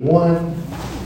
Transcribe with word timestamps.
One, 0.00 0.54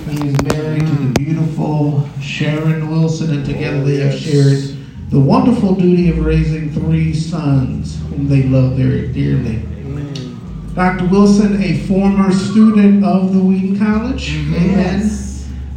he 0.09 0.29
is 0.29 0.41
married 0.45 0.87
to 0.87 0.95
the 0.95 1.13
beautiful 1.19 2.09
Sharon 2.21 2.89
Wilson, 2.89 3.31
and 3.31 3.45
together 3.45 3.83
they 3.83 3.97
have 3.97 4.17
shared 4.17 4.77
the 5.11 5.19
wonderful 5.19 5.75
duty 5.75 6.11
of 6.11 6.25
raising 6.25 6.73
three 6.73 7.13
sons 7.13 7.99
whom 8.03 8.29
they 8.29 8.45
love 8.45 8.75
very 8.75 9.09
dearly. 9.09 9.57
Dr. 10.77 11.07
Wilson, 11.09 11.61
a 11.61 11.79
former 11.89 12.31
student 12.33 13.05
of 13.05 13.35
the 13.35 13.41
Wheaton 13.41 13.81
College, 13.81 14.31
amen, 14.33 15.11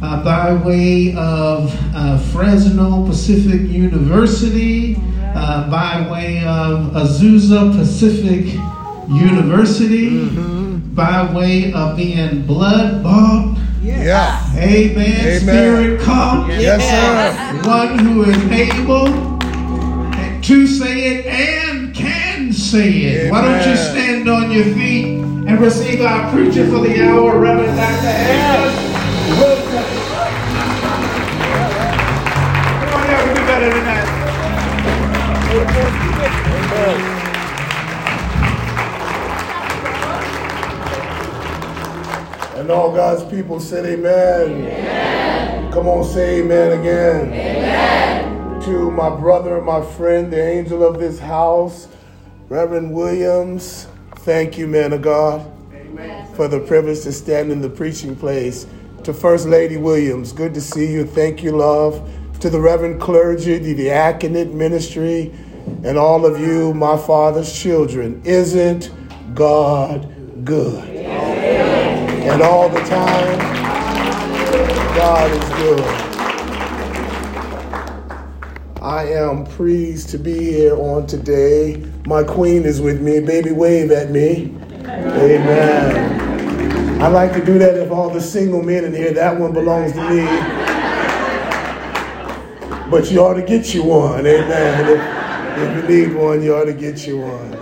uh, 0.00 0.22
by 0.22 0.54
way 0.54 1.12
of 1.16 1.76
uh, 1.96 2.18
Fresno 2.30 3.04
Pacific 3.04 3.62
University, 3.62 4.94
uh, 5.34 5.68
by 5.68 6.08
way 6.08 6.38
of 6.44 6.92
Azusa 6.92 7.76
Pacific 7.76 8.44
University, 9.08 10.57
by 10.98 11.32
way 11.32 11.72
of 11.72 11.96
being 11.96 12.42
blood 12.42 13.04
bought. 13.04 13.56
Yeah. 13.80 14.42
Amen. 14.56 14.96
Amen. 14.96 15.40
Spirit 15.40 16.00
come. 16.00 16.50
Yes, 16.50 16.82
sir. 16.82 17.62
One 17.70 18.00
who 18.00 18.24
is 18.24 18.36
able 18.50 19.06
to 20.42 20.66
say 20.66 21.18
it 21.18 21.26
and 21.26 21.94
can 21.94 22.52
say 22.52 22.90
it. 22.90 23.30
Why 23.30 23.42
don't 23.42 23.70
you 23.70 23.76
stand 23.76 24.28
on 24.28 24.50
your 24.50 24.64
feet 24.74 25.20
and 25.20 25.60
receive 25.60 26.00
our 26.00 26.32
preacher 26.32 26.68
for 26.68 26.80
the 26.80 27.00
hour, 27.00 27.38
Reverend 27.38 27.76
Dr. 27.76 28.10
Harris 28.10 28.74
Wilson. 29.38 29.84
Come 32.82 32.92
on, 32.92 33.06
y'all 33.08 33.22
can 33.22 33.34
do 33.36 33.42
better 33.46 33.70
than 33.70 33.84
that. 37.04 37.17
And 42.68 42.76
all 42.76 42.92
God's 42.92 43.24
people 43.30 43.60
said 43.60 43.86
amen. 43.86 45.72
Come 45.72 45.88
on, 45.88 46.04
say 46.04 46.40
amen 46.40 46.78
again. 46.78 47.32
Amen. 47.32 48.60
To 48.64 48.90
my 48.90 49.08
brother, 49.08 49.62
my 49.62 49.80
friend, 49.80 50.30
the 50.30 50.46
angel 50.46 50.84
of 50.84 50.98
this 50.98 51.18
house, 51.18 51.88
Reverend 52.50 52.92
Williams, 52.92 53.88
thank 54.16 54.58
you, 54.58 54.66
man 54.66 54.92
of 54.92 55.00
God, 55.00 55.50
amen. 55.72 56.30
for 56.34 56.46
the 56.46 56.60
privilege 56.60 57.00
to 57.04 57.12
stand 57.12 57.50
in 57.50 57.62
the 57.62 57.70
preaching 57.70 58.14
place. 58.14 58.66
To 59.04 59.14
First 59.14 59.46
Lady 59.46 59.78
Williams, 59.78 60.34
good 60.34 60.52
to 60.52 60.60
see 60.60 60.92
you. 60.92 61.06
Thank 61.06 61.42
you, 61.42 61.52
love. 61.52 62.06
To 62.40 62.50
the 62.50 62.60
Reverend 62.60 63.00
clergy, 63.00 63.56
the 63.56 63.74
diaconate 63.74 64.52
ministry, 64.52 65.32
and 65.84 65.96
all 65.96 66.26
of 66.26 66.38
you, 66.38 66.74
my 66.74 66.98
father's 66.98 67.50
children. 67.50 68.20
Isn't 68.26 68.90
God 69.34 70.44
good? 70.44 70.97
And 72.30 72.42
all 72.42 72.68
the 72.68 72.80
time, 72.80 73.38
God 74.94 75.30
is 75.30 75.48
good. 75.56 75.80
I 78.82 79.04
am 79.04 79.46
pleased 79.46 80.10
to 80.10 80.18
be 80.18 80.34
here 80.34 80.76
on 80.76 81.06
today. 81.06 81.82
My 82.06 82.22
queen 82.22 82.64
is 82.64 82.82
with 82.82 83.00
me. 83.00 83.20
Baby, 83.20 83.52
wave 83.52 83.90
at 83.90 84.10
me. 84.10 84.54
Amen. 84.84 87.00
I 87.00 87.08
like 87.08 87.32
to 87.32 87.42
do 87.42 87.58
that 87.60 87.76
if 87.76 87.90
all 87.90 88.10
the 88.10 88.20
single 88.20 88.62
men 88.62 88.84
in 88.84 88.92
here, 88.92 89.14
that 89.14 89.40
one 89.40 89.54
belongs 89.54 89.92
to 89.92 90.10
me. 90.10 90.26
But 92.90 93.10
you 93.10 93.20
ought 93.20 93.34
to 93.34 93.42
get 93.42 93.72
you 93.72 93.84
one. 93.84 94.26
Amen. 94.26 94.86
If, 94.86 95.00
if 95.62 95.76
you 95.76 95.82
need 95.96 96.14
one, 96.14 96.42
you 96.42 96.54
ought 96.54 96.66
to 96.66 96.74
get 96.74 97.06
you 97.06 97.20
one. 97.20 97.56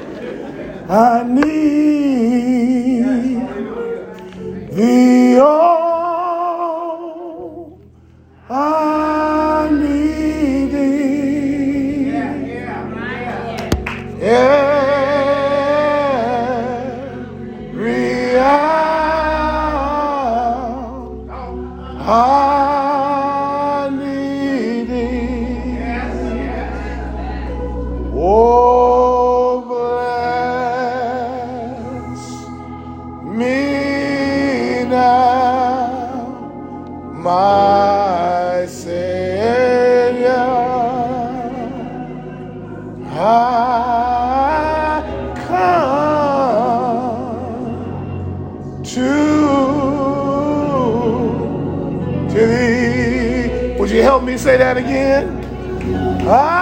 I 0.91 1.23
need 1.23 1.86
the 4.77 5.41
all 5.41 6.61
I 8.51 8.86
that 54.59 54.77
again? 54.77 55.45
I 56.29 56.56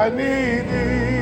I, 0.00 0.08
need 0.08 0.62
thee. 0.70 1.19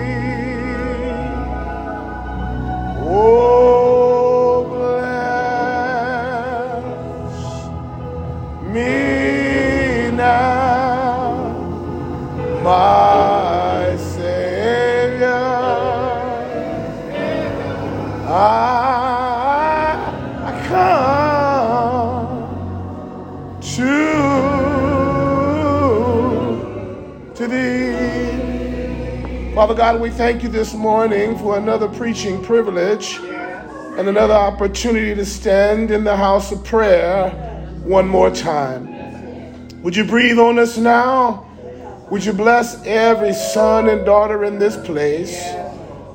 Father 29.59 29.75
God, 29.75 30.01
we 30.01 30.11
thank 30.11 30.45
you 30.45 30.49
this 30.49 30.73
morning 30.73 31.37
for 31.37 31.59
another 31.59 31.89
preaching 31.89 32.41
privilege 32.45 33.17
and 33.17 34.09
another 34.09 34.33
opportunity 34.33 35.17
to 35.17 35.27
stand 35.27 35.91
in 35.91 36.05
the 36.05 36.17
house 36.17 36.53
of 36.53 36.65
prayer 36.65 37.31
one 37.83 38.07
more 38.07 38.31
time. 38.31 38.87
Would 39.83 39.97
you 39.97 40.05
breathe 40.05 40.39
on 40.39 40.61
us 40.61 40.79
now? 40.79 41.45
Would 42.09 42.25
you 42.25 42.33
bless 42.33 42.87
every 42.87 43.33
son 43.33 43.89
and 43.89 44.07
daughter 44.07 44.45
in 44.45 44.61
this 44.61 44.77
place? 44.87 45.43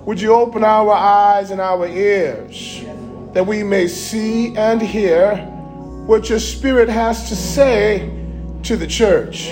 Would 0.06 0.22
you 0.22 0.34
open 0.34 0.64
our 0.64 0.94
eyes 0.94 1.52
and 1.52 1.60
our 1.60 1.86
ears 1.86 2.86
that 3.34 3.46
we 3.46 3.62
may 3.62 3.90
see 3.90 4.56
and 4.56 4.82
hear 4.82 5.36
what 6.06 6.30
your 6.30 6.40
spirit 6.40 6.88
has 6.88 7.28
to 7.28 7.36
say 7.36 8.10
to 8.64 8.78
the 8.78 8.88
church? 8.88 9.52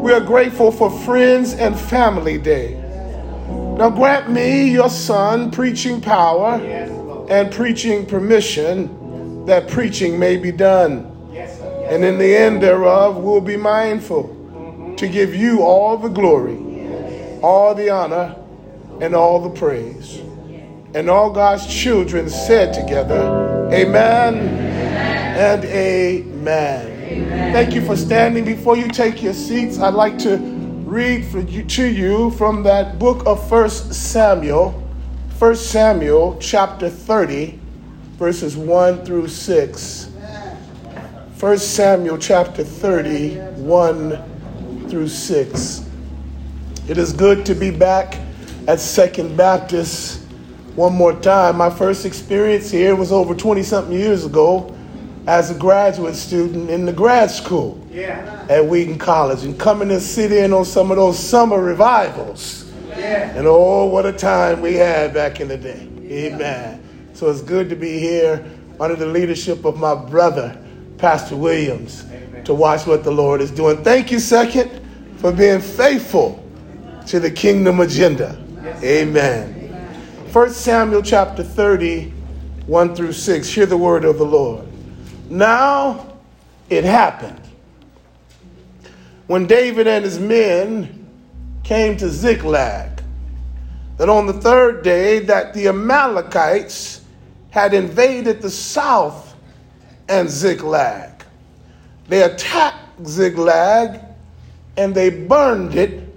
We 0.00 0.12
are 0.12 0.20
grateful 0.20 0.70
for 0.70 0.88
Friends 0.88 1.54
and 1.54 1.76
Family 1.76 2.38
Day. 2.38 2.81
Now 3.76 3.90
grant 3.90 4.30
me, 4.30 4.70
your 4.70 4.90
son, 4.90 5.50
preaching 5.50 6.00
power 6.00 6.60
and 7.28 7.52
preaching 7.52 8.06
permission 8.06 9.46
that 9.46 9.68
preaching 9.68 10.18
may 10.18 10.36
be 10.36 10.52
done. 10.52 11.08
And 11.34 12.04
in 12.04 12.18
the 12.18 12.36
end 12.36 12.62
thereof, 12.62 13.16
we'll 13.16 13.40
be 13.40 13.56
mindful 13.56 14.94
to 14.96 15.08
give 15.08 15.34
you 15.34 15.62
all 15.62 15.96
the 15.96 16.08
glory, 16.08 16.56
all 17.42 17.74
the 17.74 17.90
honor, 17.90 18.36
and 19.00 19.14
all 19.14 19.40
the 19.40 19.50
praise. 19.50 20.18
And 20.94 21.08
all 21.10 21.30
God's 21.30 21.66
children 21.66 22.28
said 22.28 22.72
together, 22.74 23.68
Amen, 23.72 24.36
and 24.36 25.64
Amen. 25.64 27.52
Thank 27.52 27.74
you 27.74 27.84
for 27.84 27.96
standing. 27.96 28.44
Before 28.44 28.76
you 28.76 28.88
take 28.88 29.22
your 29.22 29.34
seats, 29.34 29.78
I'd 29.78 29.94
like 29.94 30.18
to 30.20 30.51
read 30.92 31.48
you, 31.48 31.64
to 31.64 31.86
you 31.86 32.30
from 32.32 32.62
that 32.62 32.98
book 32.98 33.24
of 33.24 33.48
First 33.48 33.94
Samuel, 33.94 34.72
1 35.38 35.56
Samuel 35.56 36.36
chapter 36.38 36.90
30, 36.90 37.58
verses 38.18 38.58
1 38.58 39.02
through 39.02 39.26
6. 39.26 40.04
1 41.40 41.58
Samuel 41.58 42.18
chapter 42.18 42.62
30, 42.62 43.36
1 43.36 44.88
through 44.90 45.08
6. 45.08 45.90
It 46.88 46.98
is 46.98 47.14
good 47.14 47.46
to 47.46 47.54
be 47.54 47.70
back 47.70 48.18
at 48.68 48.78
Second 48.78 49.34
Baptist 49.34 50.24
one 50.76 50.92
more 50.92 51.14
time. 51.14 51.56
My 51.56 51.70
first 51.70 52.04
experience 52.04 52.70
here 52.70 52.94
was 52.94 53.12
over 53.12 53.34
20 53.34 53.62
something 53.62 53.98
years 53.98 54.26
ago 54.26 54.76
as 55.26 55.50
a 55.50 55.54
graduate 55.54 56.16
student 56.16 56.68
in 56.68 56.84
the 56.84 56.92
grad 56.92 57.30
school 57.30 57.81
yeah. 57.92 58.46
at 58.48 58.64
Wheaton 58.64 58.98
College 58.98 59.44
and 59.44 59.58
coming 59.58 59.88
to 59.88 60.00
sit 60.00 60.32
in 60.32 60.52
on 60.52 60.64
some 60.64 60.90
of 60.90 60.96
those 60.96 61.18
summer 61.18 61.60
revivals. 61.60 62.70
Yeah. 62.88 63.36
And 63.36 63.46
oh, 63.46 63.86
what 63.86 64.06
a 64.06 64.12
time 64.12 64.60
we 64.60 64.74
had 64.74 65.14
back 65.14 65.40
in 65.40 65.48
the 65.48 65.56
day. 65.56 65.88
Amen. 66.02 66.82
So 67.14 67.30
it's 67.30 67.42
good 67.42 67.68
to 67.70 67.76
be 67.76 67.98
here 67.98 68.44
under 68.80 68.96
the 68.96 69.06
leadership 69.06 69.64
of 69.64 69.78
my 69.78 69.94
brother, 69.94 70.58
Pastor 70.98 71.36
Williams, 71.36 72.04
Amen. 72.10 72.44
to 72.44 72.54
watch 72.54 72.86
what 72.86 73.04
the 73.04 73.10
Lord 73.10 73.40
is 73.40 73.50
doing. 73.50 73.82
Thank 73.84 74.10
you, 74.10 74.18
second, 74.18 74.70
for 75.18 75.32
being 75.32 75.60
faithful 75.60 76.44
to 77.06 77.20
the 77.20 77.30
kingdom 77.30 77.80
agenda. 77.80 78.42
Yes. 78.62 78.82
Amen. 78.82 79.58
1 80.32 80.50
Samuel 80.50 81.02
chapter 81.02 81.42
30, 81.42 82.10
1 82.66 82.94
through 82.94 83.12
6. 83.12 83.48
Hear 83.48 83.66
the 83.66 83.76
word 83.76 84.04
of 84.04 84.18
the 84.18 84.24
Lord. 84.24 84.66
Now 85.30 86.18
it 86.70 86.84
happened 86.84 87.41
when 89.32 89.46
David 89.46 89.86
and 89.86 90.04
his 90.04 90.18
men 90.18 91.08
came 91.64 91.96
to 91.96 92.10
Ziklag 92.10 93.02
that 93.96 94.10
on 94.10 94.26
the 94.26 94.34
third 94.34 94.84
day 94.84 95.20
that 95.20 95.54
the 95.54 95.68
Amalekites 95.68 97.00
had 97.48 97.72
invaded 97.72 98.42
the 98.42 98.50
south 98.50 99.34
and 100.06 100.28
Ziklag. 100.28 101.24
They 102.08 102.24
attacked 102.24 103.06
Ziklag 103.06 104.02
and 104.76 104.94
they 104.94 105.08
burned 105.08 105.76
it 105.76 106.14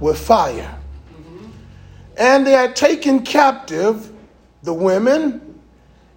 with 0.00 0.18
fire. 0.18 0.76
And 2.16 2.44
they 2.44 2.50
had 2.50 2.74
taken 2.74 3.22
captive 3.22 4.12
the 4.64 4.74
women 4.74 5.60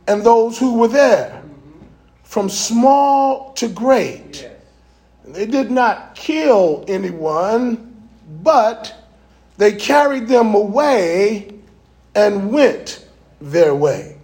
and 0.08 0.24
those 0.24 0.58
who 0.58 0.80
were 0.80 0.88
there 0.88 1.44
from 2.24 2.50
small 2.50 3.54
to 3.54 3.68
great. 3.68 4.49
They 5.34 5.46
did 5.46 5.72
not 5.72 6.16
kill 6.16 6.84
anyone, 6.88 7.96
but 8.42 8.96
they 9.58 9.74
carried 9.74 10.28
them 10.28 10.56
away 10.56 11.54
and 12.16 12.52
went 12.52 13.08
their 13.40 13.76
way. 13.76 14.18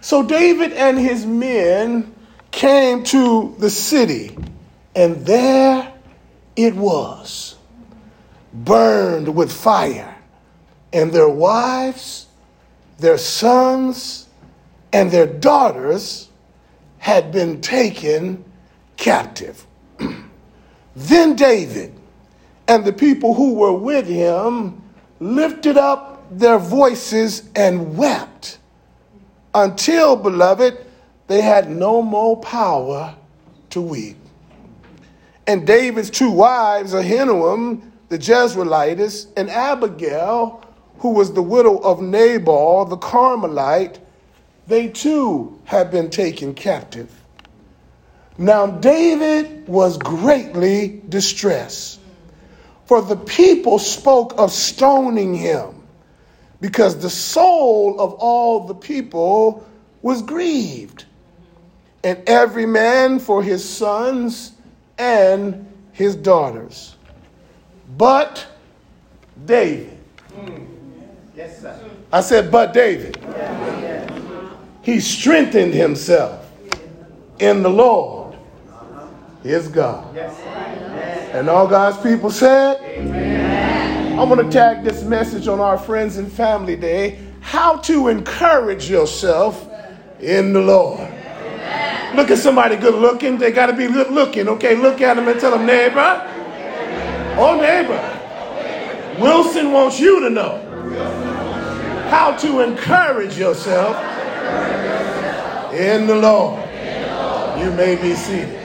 So 0.00 0.22
David 0.22 0.72
and 0.72 0.98
his 0.98 1.26
men 1.26 2.14
came 2.50 3.04
to 3.04 3.54
the 3.58 3.70
city, 3.70 4.36
and 4.94 5.26
there 5.26 5.92
it 6.56 6.74
was, 6.74 7.56
burned 8.52 9.34
with 9.34 9.52
fire, 9.52 10.16
and 10.92 11.12
their 11.12 11.28
wives, 11.28 12.26
their 12.98 13.18
sons, 13.18 14.26
and 14.92 15.10
their 15.10 15.26
daughters 15.26 16.28
had 16.98 17.30
been 17.30 17.60
taken 17.60 18.44
captive. 18.96 19.66
Then 20.98 21.36
David 21.36 21.94
and 22.66 22.84
the 22.84 22.92
people 22.92 23.34
who 23.34 23.54
were 23.54 23.72
with 23.72 24.06
him 24.06 24.82
lifted 25.20 25.76
up 25.76 26.24
their 26.30 26.58
voices 26.58 27.48
and 27.54 27.96
wept 27.96 28.58
until, 29.54 30.16
beloved, 30.16 30.76
they 31.28 31.40
had 31.40 31.70
no 31.70 32.02
more 32.02 32.40
power 32.40 33.14
to 33.70 33.80
weep. 33.80 34.16
And 35.46 35.66
David's 35.66 36.10
two 36.10 36.30
wives, 36.30 36.92
Ahinoam, 36.92 37.90
the 38.08 38.18
Jezreelitess, 38.18 39.28
and 39.36 39.48
Abigail, 39.50 40.62
who 40.98 41.12
was 41.12 41.32
the 41.32 41.42
widow 41.42 41.78
of 41.78 42.02
Nabal, 42.02 42.84
the 42.86 42.96
Carmelite, 42.96 43.98
they 44.66 44.88
too 44.88 45.58
had 45.64 45.90
been 45.90 46.10
taken 46.10 46.54
captive. 46.54 47.17
Now 48.38 48.68
David 48.68 49.66
was 49.66 49.98
greatly 49.98 51.02
distressed, 51.08 51.98
for 52.86 53.02
the 53.02 53.16
people 53.16 53.80
spoke 53.80 54.34
of 54.38 54.52
stoning 54.52 55.34
him, 55.34 55.82
because 56.60 56.96
the 56.98 57.10
soul 57.10 58.00
of 58.00 58.14
all 58.14 58.66
the 58.66 58.74
people 58.74 59.66
was 60.02 60.22
grieved, 60.22 61.04
and 62.04 62.22
every 62.28 62.64
man 62.64 63.18
for 63.18 63.42
his 63.42 63.68
sons 63.68 64.52
and 64.98 65.66
his 65.92 66.14
daughters. 66.14 66.94
But 67.96 68.46
David. 69.44 69.98
Yes, 71.34 71.60
sir. 71.60 71.78
I 72.12 72.20
said, 72.20 72.52
but 72.52 72.72
David. 72.72 73.16
He 74.82 75.00
strengthened 75.00 75.74
himself 75.74 76.50
in 77.38 77.62
the 77.62 77.70
Lord, 77.70 78.17
his 79.42 79.68
God. 79.68 80.16
And 80.16 81.48
all 81.48 81.66
God's 81.68 81.98
people 81.98 82.30
said, 82.30 82.80
Amen. 82.82 84.18
I'm 84.18 84.28
going 84.28 84.44
to 84.44 84.50
tag 84.50 84.82
this 84.82 85.04
message 85.04 85.46
on 85.46 85.60
our 85.60 85.78
Friends 85.78 86.16
and 86.16 86.30
Family 86.30 86.74
Day 86.74 87.20
how 87.40 87.76
to 87.78 88.08
encourage 88.08 88.90
yourself 88.90 89.68
in 90.20 90.52
the 90.52 90.60
Lord. 90.60 91.00
Amen. 91.00 92.16
Look 92.16 92.30
at 92.30 92.38
somebody 92.38 92.76
good 92.76 92.96
looking. 92.96 93.38
They 93.38 93.52
got 93.52 93.66
to 93.66 93.74
be 93.74 93.86
good 93.86 94.10
looking. 94.10 94.48
Okay, 94.48 94.74
look 94.74 95.00
at 95.00 95.14
them 95.14 95.28
and 95.28 95.38
tell 95.38 95.52
them, 95.52 95.66
neighbor. 95.66 96.24
Oh, 97.38 97.60
neighbor. 97.60 99.20
Wilson 99.20 99.72
wants 99.72 100.00
you 100.00 100.20
to 100.20 100.30
know 100.30 100.64
how 102.10 102.34
to 102.36 102.60
encourage 102.60 103.38
yourself 103.38 103.96
in 105.72 106.06
the 106.06 106.16
Lord. 106.16 106.58
You 107.60 107.70
may 107.72 107.96
be 108.00 108.14
seated. 108.14 108.57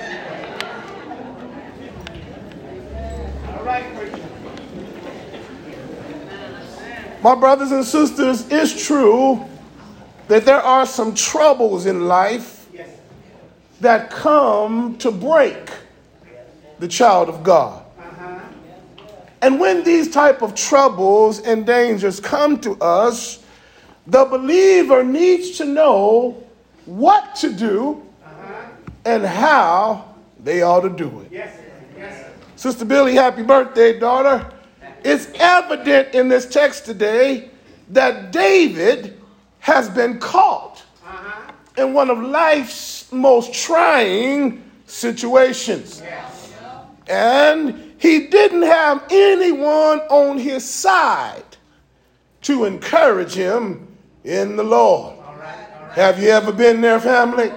My 7.24 7.36
brothers 7.36 7.72
and 7.72 7.86
sisters, 7.86 8.46
it's 8.52 8.86
true 8.86 9.46
that 10.28 10.46
there 10.46 10.62
are 10.62 10.86
some 10.86 11.16
troubles 11.16 11.86
in 11.86 12.08
life 12.08 12.68
that 13.80 14.10
come 14.10 14.98
to 14.98 15.10
break 15.10 15.70
the 16.80 16.88
child 16.88 17.30
of 17.30 17.44
God. 17.44 17.84
And 19.42 19.60
when 19.60 19.84
these 19.84 20.12
type 20.12 20.42
of 20.42 20.54
troubles 20.54 21.40
and 21.40 21.66
dangers 21.66 22.20
come 22.20 22.60
to 22.62 22.76
us, 22.82 23.44
the 24.06 24.26
believer 24.26 25.04
needs 25.04 25.58
to 25.58 25.66
know 25.66 26.44
what 26.86 27.36
to 27.38 27.52
do 27.52 28.06
and 29.06 29.26
how 29.26 30.16
they 30.44 30.62
ought 30.62 30.82
to 30.82 30.90
do 30.90 31.26
it. 31.32 31.63
Sister 32.64 32.86
Billy, 32.86 33.14
happy 33.14 33.44
birthday, 33.44 34.00
daughter. 34.00 34.50
It's 35.04 35.28
evident 35.36 36.16
in 36.16 36.30
this 36.30 36.46
text 36.46 36.86
today 36.86 37.50
that 37.90 38.32
David 38.32 39.20
has 39.60 39.90
been 39.90 40.18
caught 40.18 40.82
uh-huh. 41.06 41.52
in 41.78 41.94
one 41.94 42.10
of 42.10 42.20
life's 42.20 43.12
most 43.12 43.54
trying 43.54 44.64
situations. 44.86 46.02
Yes. 46.06 46.54
And 47.08 47.96
he 47.98 48.28
didn't 48.28 48.62
have 48.62 49.04
anyone 49.10 50.00
on 50.10 50.38
his 50.38 50.64
side 50.64 51.44
to 52.44 52.64
encourage 52.64 53.34
him 53.34 53.90
in 54.24 54.56
the 54.56 54.64
Lord. 54.64 55.18
Have 55.92 56.18
you 56.18 56.30
ever 56.30 56.54
been 56.54 56.80
there, 56.80 57.02
family? 57.02 57.52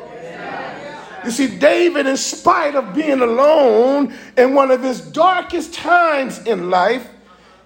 You 1.27 1.33
see, 1.33 1.59
David, 1.59 2.07
in 2.07 2.17
spite 2.17 2.77
of 2.77 2.95
being 2.95 3.21
alone 3.21 4.15
in 4.37 4.55
one 4.55 4.71
of 4.71 4.81
his 4.81 5.01
darkest 5.01 5.75
times 5.75 6.39
in 6.47 6.71
life, 6.71 7.09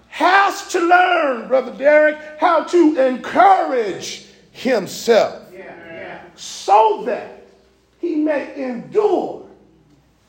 has 0.09 0.67
to 0.69 0.81
learn, 0.81 1.47
Brother 1.47 1.76
Derek, 1.76 2.17
how 2.40 2.64
to 2.64 2.97
encourage 3.07 4.26
himself 4.50 5.43
so 6.37 7.02
that 7.05 7.43
he 8.00 8.17
may 8.17 8.55
endure 8.64 9.47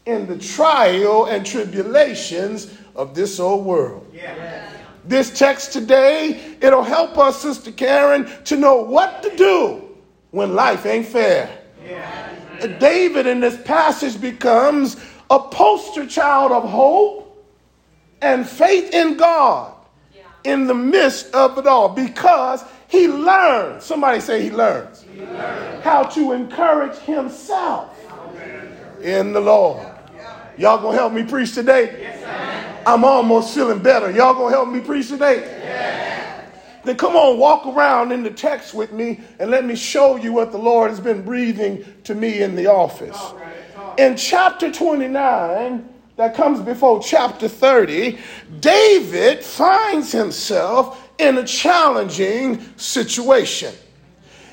in 0.06 0.28
the 0.28 0.38
trial 0.38 1.28
and 1.28 1.46
tribulations 1.46 2.74
of 2.98 3.16
this 3.16 3.40
old 3.40 3.66
world. 3.66 4.06
This 5.06 5.40
text 5.40 5.72
today, 5.72 6.58
it'll 6.60 6.84
help 6.84 7.18
us, 7.18 7.42
Sister 7.42 7.72
Karen, 7.72 8.30
to 8.44 8.58
know 8.58 8.84
what 8.84 9.24
to 9.24 9.34
do 9.38 9.82
when 10.32 10.54
life 10.54 10.86
ain't 10.86 11.06
fair. 11.06 11.50
David 12.68 13.28
in 13.28 13.40
this 13.40 13.62
passage 13.64 14.20
becomes 14.20 14.98
a 15.30 15.40
poster 15.40 16.06
child 16.06 16.52
of 16.52 16.70
hope 16.70 17.28
and 18.22 18.48
faith 18.48 18.94
in 18.94 19.18
God 19.18 19.74
yeah. 20.16 20.24
in 20.44 20.68
the 20.68 20.74
midst 20.74 21.34
of 21.34 21.58
it 21.58 21.68
all 21.68 21.90
because 21.90 22.64
he 22.88 23.08
learned, 23.08 23.82
somebody 23.82 24.20
say 24.20 24.44
he 24.44 24.52
learns, 24.52 25.04
he 25.04 25.22
learned. 25.22 25.84
how 25.84 26.04
to 26.04 26.34
encourage 26.34 26.98
himself 26.98 27.98
in 29.02 29.34
the 29.34 29.40
Lord. 29.40 29.88
Y'all 30.58 30.78
gonna 30.82 30.98
help 30.98 31.14
me 31.14 31.24
preach 31.24 31.54
today? 31.54 32.14
I'm 32.86 33.04
almost 33.04 33.54
feeling 33.54 33.80
better. 33.80 34.12
Y'all 34.12 34.34
gonna 34.34 34.50
help 34.50 34.70
me 34.70 34.80
preach 34.80 35.08
today? 35.08 35.58
Then 36.84 36.98
come 36.98 37.16
on, 37.16 37.38
walk 37.38 37.68
around 37.68 38.12
in 38.12 38.24
the 38.24 38.32
text 38.32 38.74
with 38.74 38.92
me 38.92 39.22
and 39.40 39.52
let 39.52 39.66
me 39.66 39.76
show 39.76 40.16
you 40.16 40.34
what 40.34 40.52
the 40.52 40.58
Lord 40.58 40.90
has 40.90 41.00
been 41.00 41.24
breathing 41.24 41.86
to 42.06 42.16
me 42.16 42.42
in 42.42 42.56
the 42.56 42.68
office. 42.68 43.20
In 43.98 44.18
chapter 44.18 44.72
29, 44.72 45.88
that 46.16 46.36
comes 46.36 46.60
before 46.60 47.02
chapter 47.02 47.48
30, 47.48 48.18
David 48.60 49.44
finds 49.44 50.12
himself 50.12 51.10
in 51.18 51.38
a 51.38 51.46
challenging 51.46 52.64
situation. 52.78 53.74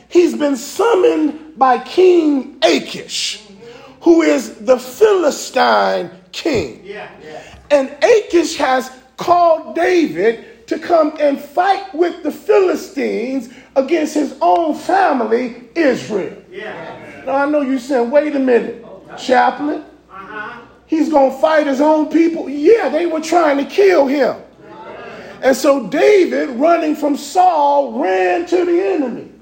He's 0.08 0.36
been 0.36 0.56
summoned 0.56 1.58
by 1.58 1.78
King 1.78 2.58
Achish, 2.62 3.46
who 4.02 4.22
is 4.22 4.56
the 4.56 4.78
Philistine 4.78 6.10
king. 6.32 6.86
And 7.70 7.96
Achish 8.02 8.56
has 8.56 8.90
called 9.16 9.74
David 9.74 10.44
to 10.68 10.78
come 10.78 11.16
and 11.18 11.40
fight 11.40 11.94
with 11.94 12.22
the 12.22 12.30
Philistines 12.30 13.48
against 13.74 14.14
his 14.14 14.36
own 14.40 14.74
family, 14.74 15.68
Israel. 15.74 16.36
Now, 17.26 17.36
I 17.36 17.50
know 17.50 17.62
you're 17.62 17.78
saying, 17.78 18.10
wait 18.10 18.36
a 18.36 18.38
minute, 18.38 18.84
chaplain. 19.18 19.84
He's 20.86 21.10
going 21.10 21.32
to 21.32 21.38
fight 21.38 21.66
his 21.66 21.80
own 21.80 22.08
people. 22.10 22.48
Yeah, 22.48 22.88
they 22.88 23.06
were 23.06 23.20
trying 23.20 23.58
to 23.58 23.64
kill 23.64 24.06
him. 24.06 24.36
And 25.42 25.56
so 25.56 25.86
David, 25.88 26.50
running 26.50 26.96
from 26.96 27.16
Saul, 27.16 28.00
ran 28.00 28.46
to 28.46 28.64
the 28.64 28.82
enemy. 28.82 29.32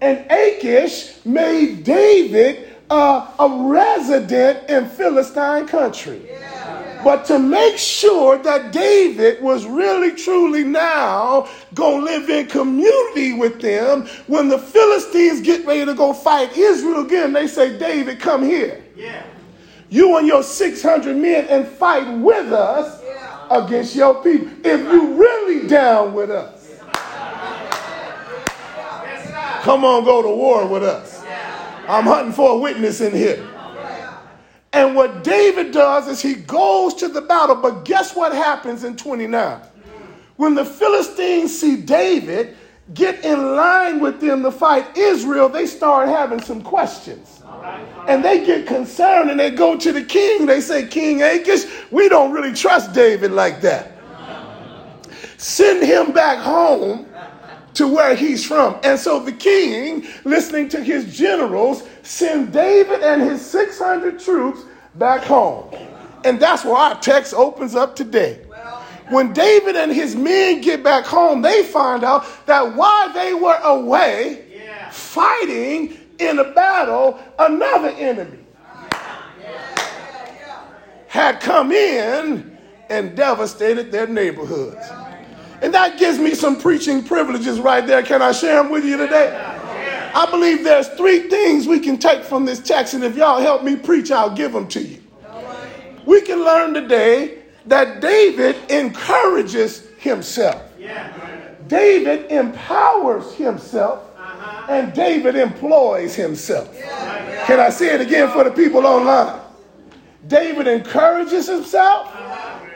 And 0.00 0.30
Achish 0.30 1.24
made 1.24 1.84
David 1.84 2.68
uh, 2.90 3.30
a 3.38 3.48
resident 3.68 4.68
in 4.68 4.88
Philistine 4.88 5.66
country. 5.66 6.22
But 7.04 7.24
to 7.26 7.38
make 7.38 7.78
sure 7.78 8.38
that 8.38 8.72
David 8.72 9.42
was 9.42 9.66
really 9.66 10.12
truly 10.12 10.64
now 10.64 11.48
going 11.74 12.04
to 12.04 12.04
live 12.04 12.30
in 12.30 12.46
community 12.46 13.32
with 13.32 13.60
them, 13.60 14.06
when 14.26 14.48
the 14.48 14.58
Philistines 14.58 15.40
get 15.40 15.66
ready 15.66 15.84
to 15.84 15.94
go 15.94 16.12
fight 16.12 16.56
Israel 16.56 17.04
again, 17.04 17.32
they 17.32 17.46
say, 17.46 17.78
David, 17.78 18.20
come 18.20 18.42
here. 18.42 18.84
Yeah. 18.96 19.24
You 19.88 20.16
and 20.16 20.26
your 20.26 20.42
600 20.42 21.16
men 21.16 21.46
and 21.48 21.66
fight 21.66 22.18
with 22.18 22.52
us 22.52 23.02
yeah. 23.04 23.64
against 23.64 23.94
your 23.94 24.22
people. 24.22 24.48
If 24.64 24.80
you 24.80 25.14
really 25.14 25.68
down 25.68 26.14
with 26.14 26.30
us. 26.30 26.80
Come 29.62 29.84
on, 29.84 30.04
go 30.04 30.22
to 30.22 30.28
war 30.28 30.66
with 30.66 30.82
us. 30.82 31.22
I'm 31.88 32.04
hunting 32.04 32.32
for 32.32 32.52
a 32.52 32.56
witness 32.58 33.00
in 33.00 33.12
here. 33.12 33.51
And 34.72 34.94
what 34.94 35.22
David 35.22 35.72
does 35.72 36.08
is 36.08 36.22
he 36.22 36.34
goes 36.34 36.94
to 36.94 37.08
the 37.08 37.20
battle. 37.20 37.56
But 37.56 37.84
guess 37.84 38.16
what 38.16 38.32
happens 38.32 38.84
in 38.84 38.96
29? 38.96 39.60
When 40.36 40.54
the 40.54 40.64
Philistines 40.64 41.58
see 41.58 41.76
David 41.76 42.56
get 42.94 43.24
in 43.24 43.54
line 43.54 44.00
with 44.00 44.20
them 44.20 44.42
to 44.42 44.50
fight 44.50 44.96
Israel, 44.96 45.48
they 45.48 45.66
start 45.66 46.08
having 46.08 46.40
some 46.42 46.62
questions. 46.62 47.42
And 48.08 48.24
they 48.24 48.44
get 48.44 48.66
concerned 48.66 49.30
and 49.30 49.38
they 49.38 49.50
go 49.50 49.76
to 49.76 49.92
the 49.92 50.02
king. 50.02 50.46
They 50.46 50.60
say, 50.60 50.86
King 50.86 51.22
Achish, 51.22 51.64
we 51.90 52.08
don't 52.08 52.32
really 52.32 52.54
trust 52.54 52.92
David 52.92 53.30
like 53.32 53.60
that. 53.60 53.92
Send 55.36 55.84
him 55.84 56.12
back 56.12 56.38
home 56.38 57.06
to 57.74 57.88
where 57.88 58.14
he's 58.14 58.44
from. 58.44 58.78
And 58.82 58.98
so 58.98 59.20
the 59.20 59.32
king, 59.32 60.06
listening 60.24 60.68
to 60.70 60.82
his 60.82 61.16
generals, 61.16 61.84
send 62.02 62.52
David 62.52 63.02
and 63.02 63.22
his 63.22 63.44
600 63.44 64.18
troops 64.18 64.62
back 64.96 65.22
home. 65.22 65.74
And 66.24 66.38
that's 66.38 66.64
where 66.64 66.76
our 66.76 67.00
text 67.00 67.34
opens 67.34 67.74
up 67.74 67.96
today. 67.96 68.44
When 69.08 69.32
David 69.32 69.76
and 69.76 69.92
his 69.92 70.14
men 70.14 70.60
get 70.60 70.82
back 70.82 71.04
home, 71.04 71.42
they 71.42 71.64
find 71.64 72.04
out 72.04 72.24
that 72.46 72.76
while 72.76 73.12
they 73.12 73.34
were 73.34 73.58
away 73.62 74.60
fighting 74.90 75.98
in 76.18 76.38
a 76.38 76.52
battle, 76.52 77.18
another 77.38 77.90
enemy 77.90 78.38
had 81.08 81.40
come 81.40 81.72
in 81.72 82.56
and 82.88 83.16
devastated 83.16 83.92
their 83.92 84.06
neighborhoods. 84.06 84.86
And 85.60 85.74
that 85.74 85.98
gives 85.98 86.18
me 86.18 86.34
some 86.34 86.58
preaching 86.58 87.04
privileges 87.04 87.60
right 87.60 87.86
there. 87.86 88.02
Can 88.02 88.22
I 88.22 88.32
share 88.32 88.62
them 88.62 88.72
with 88.72 88.84
you 88.84 88.96
today? 88.96 89.60
I 90.14 90.30
believe 90.30 90.62
there's 90.64 90.88
three 90.88 91.28
things 91.28 91.66
we 91.66 91.80
can 91.80 91.98
take 91.98 92.22
from 92.22 92.44
this 92.44 92.60
text, 92.60 92.94
and 92.94 93.02
if 93.02 93.16
y'all 93.16 93.40
help 93.40 93.62
me 93.64 93.76
preach, 93.76 94.10
I'll 94.10 94.34
give 94.34 94.52
them 94.52 94.68
to 94.68 94.82
you. 94.82 95.02
We 96.04 96.20
can 96.22 96.44
learn 96.44 96.74
today 96.74 97.42
that 97.66 98.00
David 98.00 98.56
encourages 98.70 99.88
himself. 99.98 100.62
David 101.68 102.30
empowers 102.30 103.34
himself 103.34 104.02
and 104.68 104.92
David 104.92 105.36
employs 105.36 106.14
himself. 106.14 106.76
Can 107.46 107.60
I 107.60 107.70
say 107.70 107.94
it 107.94 108.00
again 108.00 108.30
for 108.30 108.44
the 108.44 108.50
people 108.50 108.86
online? 108.86 109.40
David 110.26 110.66
encourages 110.68 111.48
himself, 111.48 112.14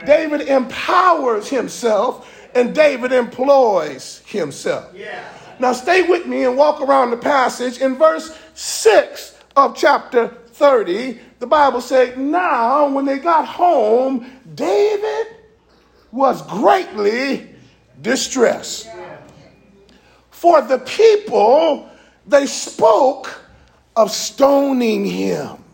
David 0.04 0.42
empowers 0.42 1.48
himself, 1.48 2.32
and 2.54 2.74
David 2.74 3.12
employs 3.12 4.22
himself. 4.24 4.94
Now, 5.58 5.72
stay 5.72 6.02
with 6.02 6.26
me 6.26 6.44
and 6.44 6.56
walk 6.56 6.80
around 6.80 7.10
the 7.10 7.16
passage. 7.16 7.78
In 7.78 7.96
verse 7.96 8.36
6 8.54 9.36
of 9.56 9.76
chapter 9.76 10.28
30, 10.28 11.18
the 11.38 11.46
Bible 11.46 11.80
said, 11.80 12.18
Now, 12.18 12.88
when 12.88 13.04
they 13.04 13.18
got 13.18 13.46
home, 13.46 14.30
David 14.54 15.28
was 16.12 16.42
greatly 16.42 17.48
distressed. 18.02 18.88
For 20.30 20.60
the 20.60 20.78
people, 20.78 21.88
they 22.26 22.46
spoke 22.46 23.40
of 23.96 24.10
stoning 24.10 25.04
him. 25.04 25.64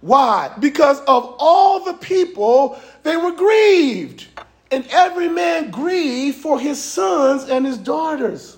Why? 0.00 0.50
Because 0.58 1.00
of 1.00 1.34
all 1.38 1.84
the 1.84 1.94
people, 1.94 2.80
they 3.02 3.16
were 3.16 3.32
grieved. 3.32 4.26
And 4.70 4.86
every 4.90 5.28
man 5.28 5.70
grieved 5.70 6.38
for 6.38 6.58
his 6.58 6.82
sons 6.82 7.48
and 7.48 7.66
his 7.66 7.76
daughters. 7.76 8.56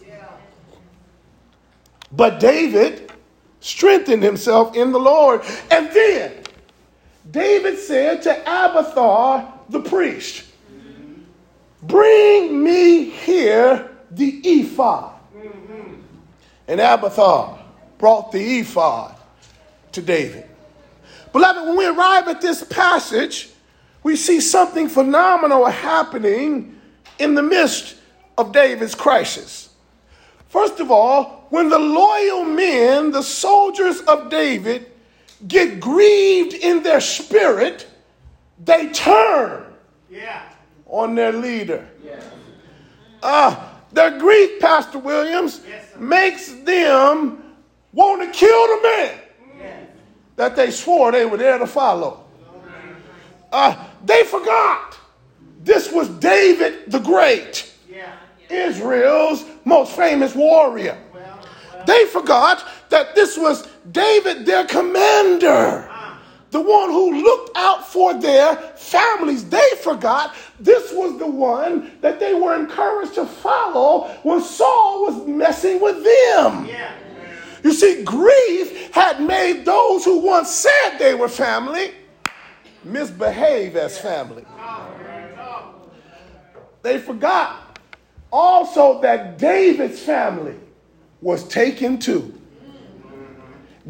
But 2.12 2.40
David 2.40 3.10
strengthened 3.60 4.22
himself 4.22 4.76
in 4.76 4.92
the 4.92 4.98
Lord. 4.98 5.42
And 5.70 5.90
then 5.92 6.32
David 7.30 7.78
said 7.78 8.22
to 8.22 8.40
Abiathar 8.42 9.52
the 9.68 9.80
priest, 9.80 10.44
Bring 11.82 12.62
me 12.62 13.04
here 13.04 13.90
the 14.10 14.40
ephod. 14.44 15.14
And 16.68 16.80
Abiathar 16.80 17.58
brought 17.98 18.30
the 18.32 18.60
ephod 18.60 19.16
to 19.92 20.02
David. 20.02 20.48
Beloved, 21.32 21.66
when 21.66 21.76
we 21.76 21.86
arrive 21.86 22.28
at 22.28 22.40
this 22.40 22.62
passage, 22.62 23.50
we 24.02 24.16
see 24.16 24.40
something 24.40 24.88
phenomenal 24.88 25.64
happening 25.66 26.78
in 27.18 27.34
the 27.34 27.42
midst 27.42 27.96
of 28.36 28.52
David's 28.52 28.94
crisis. 28.94 29.70
First 30.48 30.80
of 30.80 30.90
all, 30.90 31.41
when 31.52 31.68
the 31.68 31.78
loyal 31.78 32.46
men, 32.46 33.10
the 33.10 33.20
soldiers 33.20 34.00
of 34.08 34.30
David, 34.30 34.90
get 35.46 35.80
grieved 35.80 36.54
in 36.54 36.82
their 36.82 36.98
spirit, 36.98 37.86
they 38.64 38.88
turn 38.88 39.66
yeah. 40.10 40.44
on 40.86 41.14
their 41.14 41.30
leader. 41.30 41.86
Yeah. 42.02 42.22
Uh, 43.22 43.68
their 43.92 44.18
grief, 44.18 44.60
Pastor 44.60 44.98
Williams, 44.98 45.60
yes, 45.68 45.88
makes 45.98 46.50
them 46.62 47.44
want 47.92 48.22
to 48.22 48.38
kill 48.38 48.66
the 48.68 48.82
man 48.82 49.18
yes. 49.58 49.88
that 50.36 50.56
they 50.56 50.70
swore 50.70 51.12
they 51.12 51.26
were 51.26 51.36
there 51.36 51.58
to 51.58 51.66
follow. 51.66 52.24
Uh, 53.52 53.88
they 54.06 54.24
forgot 54.24 54.98
this 55.62 55.92
was 55.92 56.08
David 56.08 56.90
the 56.90 56.98
Great, 56.98 57.70
yeah. 57.90 58.14
Israel's 58.48 59.44
most 59.66 59.94
famous 59.94 60.34
warrior. 60.34 60.96
They 61.86 62.06
forgot 62.06 62.66
that 62.90 63.14
this 63.14 63.36
was 63.36 63.68
David, 63.90 64.46
their 64.46 64.64
commander, 64.66 65.90
the 66.50 66.60
one 66.60 66.90
who 66.90 67.22
looked 67.22 67.56
out 67.56 67.86
for 67.88 68.14
their 68.14 68.56
families. 68.56 69.48
They 69.48 69.70
forgot 69.82 70.34
this 70.60 70.92
was 70.92 71.18
the 71.18 71.26
one 71.26 71.92
that 72.00 72.20
they 72.20 72.34
were 72.34 72.54
encouraged 72.54 73.14
to 73.14 73.26
follow 73.26 74.08
when 74.22 74.40
Saul 74.40 75.06
was 75.06 75.26
messing 75.26 75.80
with 75.80 75.96
them. 75.96 76.66
Yeah. 76.66 76.94
You 77.64 77.72
see, 77.72 78.02
grief 78.02 78.92
had 78.92 79.20
made 79.20 79.64
those 79.64 80.04
who 80.04 80.18
once 80.18 80.50
said 80.50 80.98
they 80.98 81.14
were 81.14 81.28
family 81.28 81.92
misbehave 82.84 83.76
as 83.76 83.98
family. 83.98 84.44
They 86.82 86.98
forgot 86.98 87.78
also 88.32 89.00
that 89.02 89.38
David's 89.38 90.00
family 90.00 90.56
was 91.22 91.46
taken 91.46 91.98
to. 92.00 92.34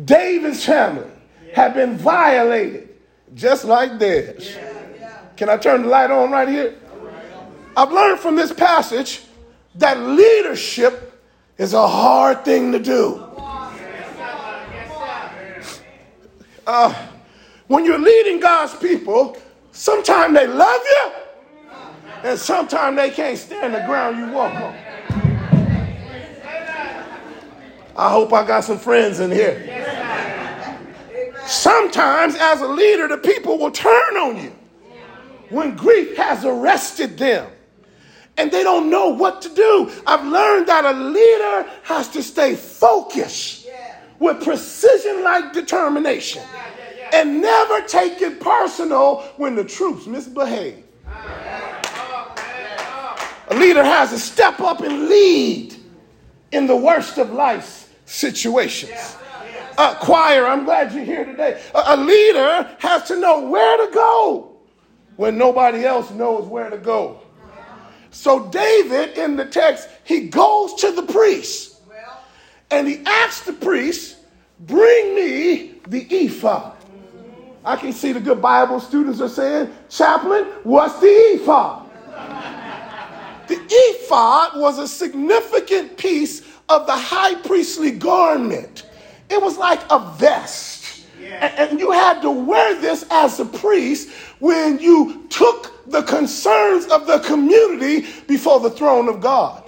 David's 0.05 0.65
family 0.65 1.11
had 1.53 1.75
been 1.75 1.97
violated, 1.97 2.91
just 3.35 3.65
like 3.65 3.99
theirs. 3.99 4.57
Can 5.37 5.49
I 5.49 5.57
turn 5.57 5.83
the 5.83 5.89
light 5.89 6.11
on 6.11 6.31
right 6.31 6.49
here? 6.49 6.77
I've 7.77 7.91
learned 7.91 8.21
from 8.21 8.37
this 8.37 8.53
passage 8.53 9.23
that 9.77 9.99
leadership 9.99 11.21
is 11.57 11.73
a 11.73 11.89
hard 11.89 12.45
thing 12.45 12.71
to 12.73 12.79
do. 12.79 13.25
Uh, 16.67 16.95
when 17.67 17.85
you're 17.85 17.99
leading 17.99 18.39
God's 18.39 18.75
people, 18.77 19.37
sometimes 19.73 20.35
they 20.35 20.47
love 20.47 20.81
you, 20.85 21.13
and 22.25 22.39
sometimes 22.39 22.97
they 22.97 23.11
can't 23.11 23.37
stand 23.37 23.75
the 23.75 23.81
ground 23.81 24.19
you 24.19 24.31
walk 24.33 24.55
on. 24.55 24.92
I 27.97 28.11
hope 28.11 28.33
I 28.33 28.47
got 28.47 28.65
some 28.65 28.79
friends 28.79 29.21
in 29.21 29.31
here. 29.31 29.69
Sometimes, 31.47 32.37
as 32.37 32.61
a 32.61 32.69
leader, 32.69 33.09
the 33.09 33.19
people 33.19 33.59
will 33.59 33.71
turn 33.71 34.17
on 34.17 34.43
you 34.43 34.53
when 35.51 35.77
grief 35.77 36.17
has 36.17 36.45
arrested 36.45 37.19
them 37.19 37.51
and 38.37 38.51
they 38.51 38.63
don't 38.63 38.89
know 38.89 39.09
what 39.09 39.43
to 39.43 39.49
do. 39.55 39.91
I've 40.07 40.27
learned 40.27 40.67
that 40.69 40.85
a 40.85 40.93
leader 40.93 41.71
has 41.83 42.09
to 42.11 42.23
stay 42.23 42.55
focused 42.55 43.69
with 44.19 44.43
precision 44.43 45.23
like 45.23 45.53
determination 45.53 46.43
and 47.13 47.43
never 47.43 47.83
take 47.83 48.23
it 48.23 48.41
personal 48.41 49.23
when 49.37 49.55
the 49.55 49.65
troops 49.65 50.07
misbehave. 50.07 50.83
A 53.49 53.55
leader 53.55 53.85
has 53.85 54.11
to 54.11 54.19
step 54.19 54.61
up 54.61 54.81
and 54.81 55.09
lead 55.09 55.75
in 56.53 56.67
the 56.67 56.77
worst 56.77 57.19
of 57.19 57.33
life's 57.33 57.82
situations. 58.13 59.17
Uh, 59.79 59.95
choir, 59.95 60.47
I'm 60.47 60.65
glad 60.65 60.93
you're 60.93 61.05
here 61.05 61.25
today. 61.25 61.61
A, 61.75 61.83
a 61.87 61.97
leader 61.97 62.69
has 62.79 63.05
to 63.05 63.19
know 63.19 63.49
where 63.49 63.87
to 63.87 63.93
go 63.93 64.57
when 65.17 65.39
nobody 65.39 65.85
else 65.85 66.11
knows 66.11 66.47
where 66.47 66.69
to 66.69 66.77
go. 66.77 67.21
So, 68.11 68.49
David 68.49 69.17
in 69.17 69.37
the 69.37 69.47
text, 69.47 69.89
he 70.05 70.29
goes 70.29 70.75
to 70.75 70.93
the 70.93 71.05
priest 71.05 71.81
and 72.71 72.87
he 72.87 73.03
asks 73.07 73.47
the 73.47 73.55
priest, 73.55 74.19
Bring 74.61 75.15
me 75.15 75.75
the 75.89 76.07
ephod. 76.11 76.77
I 77.65 77.77
can 77.77 77.93
see 77.93 78.13
the 78.13 78.21
good 78.21 78.43
Bible 78.43 78.81
students 78.81 79.21
are 79.21 79.29
saying, 79.29 79.73
Chaplain, 79.89 80.45
what's 80.63 81.01
the 81.01 81.07
ephod? 81.07 81.89
the 83.49 83.59
ephod 83.69 84.61
was 84.61 84.79
a 84.79 84.87
significant 84.87 85.97
piece 85.97 86.43
of 86.69 86.87
the 86.87 86.97
high 86.97 87.35
priestly 87.43 87.91
garment. 87.91 88.87
It 89.29 89.41
was 89.41 89.57
like 89.57 89.81
a 89.91 89.99
vest. 90.17 91.07
And, 91.41 91.71
and 91.71 91.81
you 91.81 91.91
had 91.91 92.21
to 92.23 92.31
wear 92.31 92.81
this 92.81 93.05
as 93.11 93.41
a 93.41 93.45
priest 93.45 94.11
when 94.39 94.79
you 94.79 95.27
took 95.29 95.89
the 95.91 96.03
concerns 96.03 96.87
of 96.87 97.07
the 97.07 97.21
community 97.21 98.07
before 98.27 98.61
the 98.61 98.71
throne 98.71 99.09
of 99.09 99.21
God 99.21 99.63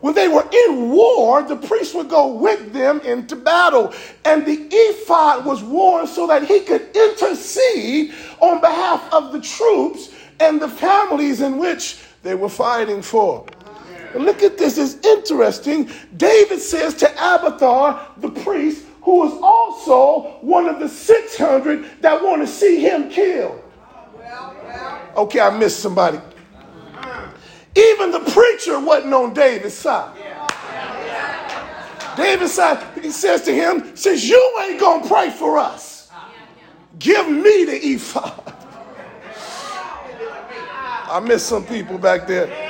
when 0.00 0.14
they 0.14 0.28
were 0.28 0.48
in 0.50 0.90
war, 0.90 1.42
the 1.42 1.56
priest 1.56 1.94
would 1.94 2.08
go 2.08 2.28
with 2.32 2.72
them 2.72 3.00
into 3.00 3.36
battle. 3.36 3.92
And 4.24 4.46
the 4.46 4.68
ephod 4.70 5.44
was 5.44 5.62
worn 5.62 6.06
so 6.06 6.26
that 6.26 6.44
he 6.44 6.60
could 6.60 6.96
intercede 6.96 8.14
on 8.40 8.60
behalf 8.60 9.12
of 9.12 9.32
the 9.32 9.40
troops 9.40 10.10
and 10.40 10.60
the 10.60 10.68
families 10.68 11.42
in 11.42 11.58
which 11.58 12.02
they 12.22 12.34
were 12.34 12.48
fighting 12.48 13.02
for. 13.02 13.46
Look 14.14 14.42
at 14.42 14.58
this, 14.58 14.76
it's 14.78 15.04
interesting. 15.06 15.88
David 16.16 16.60
says 16.60 16.94
to 16.94 17.10
Abiathar, 17.12 18.08
the 18.16 18.30
priest, 18.30 18.86
who 19.02 19.20
was 19.20 19.38
also 19.42 20.38
one 20.40 20.66
of 20.66 20.80
the 20.80 20.88
600 20.88 22.02
that 22.02 22.22
want 22.22 22.42
to 22.42 22.46
see 22.46 22.80
him 22.80 23.08
killed. 23.08 23.62
Okay, 25.16 25.40
I 25.40 25.56
missed 25.56 25.80
somebody. 25.80 26.18
Even 27.76 28.10
the 28.10 28.20
preacher 28.20 28.80
wasn't 28.80 29.14
on 29.14 29.32
David's 29.32 29.74
side. 29.74 30.16
David 32.16 32.48
said, 32.48 32.84
he 33.00 33.10
says 33.10 33.42
to 33.42 33.54
him, 33.54 33.96
since 33.96 34.28
you 34.28 34.58
ain't 34.62 34.80
gonna 34.80 35.06
pray 35.06 35.30
for 35.30 35.56
us, 35.56 36.10
give 36.98 37.28
me 37.28 37.64
the 37.64 37.78
ephod. 37.82 38.42
I 41.10 41.20
missed 41.20 41.46
some 41.46 41.64
people 41.64 41.96
back 41.96 42.26
there. 42.26 42.69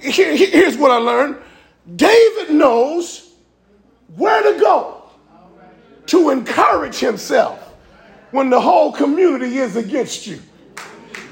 Here, 0.00 0.34
here's 0.34 0.76
what 0.76 0.90
I 0.90 0.96
learned. 0.96 1.36
David 1.96 2.54
knows 2.54 3.32
where 4.16 4.52
to 4.52 4.58
go 4.58 5.02
to 6.06 6.30
encourage 6.30 6.98
himself 6.98 7.74
when 8.30 8.48
the 8.50 8.60
whole 8.60 8.92
community 8.92 9.58
is 9.58 9.76
against 9.76 10.26
you. 10.26 10.40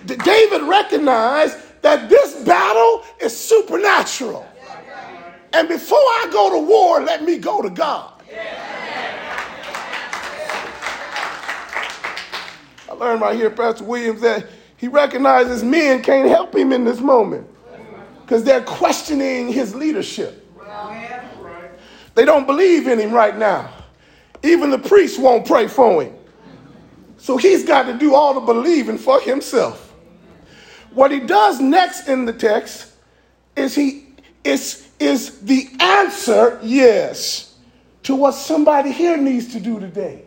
David 0.06 0.62
recognized 0.62 1.58
that 1.82 2.08
this 2.08 2.42
battle 2.44 3.04
is 3.20 3.36
supernatural. 3.36 4.46
And 5.52 5.66
before 5.68 5.98
I 5.98 6.28
go 6.30 6.50
to 6.50 6.66
war, 6.66 7.02
let 7.02 7.22
me 7.24 7.38
go 7.38 7.62
to 7.62 7.70
God. 7.70 8.12
I 12.88 12.92
learned 12.92 13.20
right 13.20 13.36
here, 13.36 13.50
Pastor 13.50 13.84
Williams, 13.84 14.20
that 14.20 14.46
he 14.76 14.88
recognizes 14.88 15.62
men 15.62 16.02
can't 16.02 16.28
help 16.28 16.54
him 16.54 16.72
in 16.72 16.84
this 16.84 17.00
moment 17.00 17.46
because 18.28 18.44
they're 18.44 18.62
questioning 18.62 19.50
his 19.50 19.74
leadership. 19.74 20.46
They 22.14 22.26
don't 22.26 22.46
believe 22.46 22.86
in 22.86 22.98
him 22.98 23.10
right 23.10 23.34
now. 23.34 23.72
Even 24.42 24.68
the 24.68 24.78
priest 24.78 25.18
won't 25.18 25.46
pray 25.46 25.66
for 25.66 26.02
him. 26.02 26.14
So 27.16 27.38
he's 27.38 27.64
got 27.64 27.84
to 27.84 27.94
do 27.94 28.14
all 28.14 28.34
the 28.34 28.40
believing 28.40 28.98
for 28.98 29.18
himself. 29.18 29.94
What 30.92 31.10
he 31.10 31.20
does 31.20 31.58
next 31.58 32.06
in 32.06 32.26
the 32.26 32.34
text 32.34 32.92
is 33.56 33.74
he 33.74 34.08
is, 34.44 34.90
is 35.00 35.40
the 35.40 35.66
answer, 35.80 36.60
yes, 36.62 37.56
to 38.02 38.14
what 38.14 38.32
somebody 38.32 38.92
here 38.92 39.16
needs 39.16 39.54
to 39.54 39.60
do 39.60 39.80
today. 39.80 40.24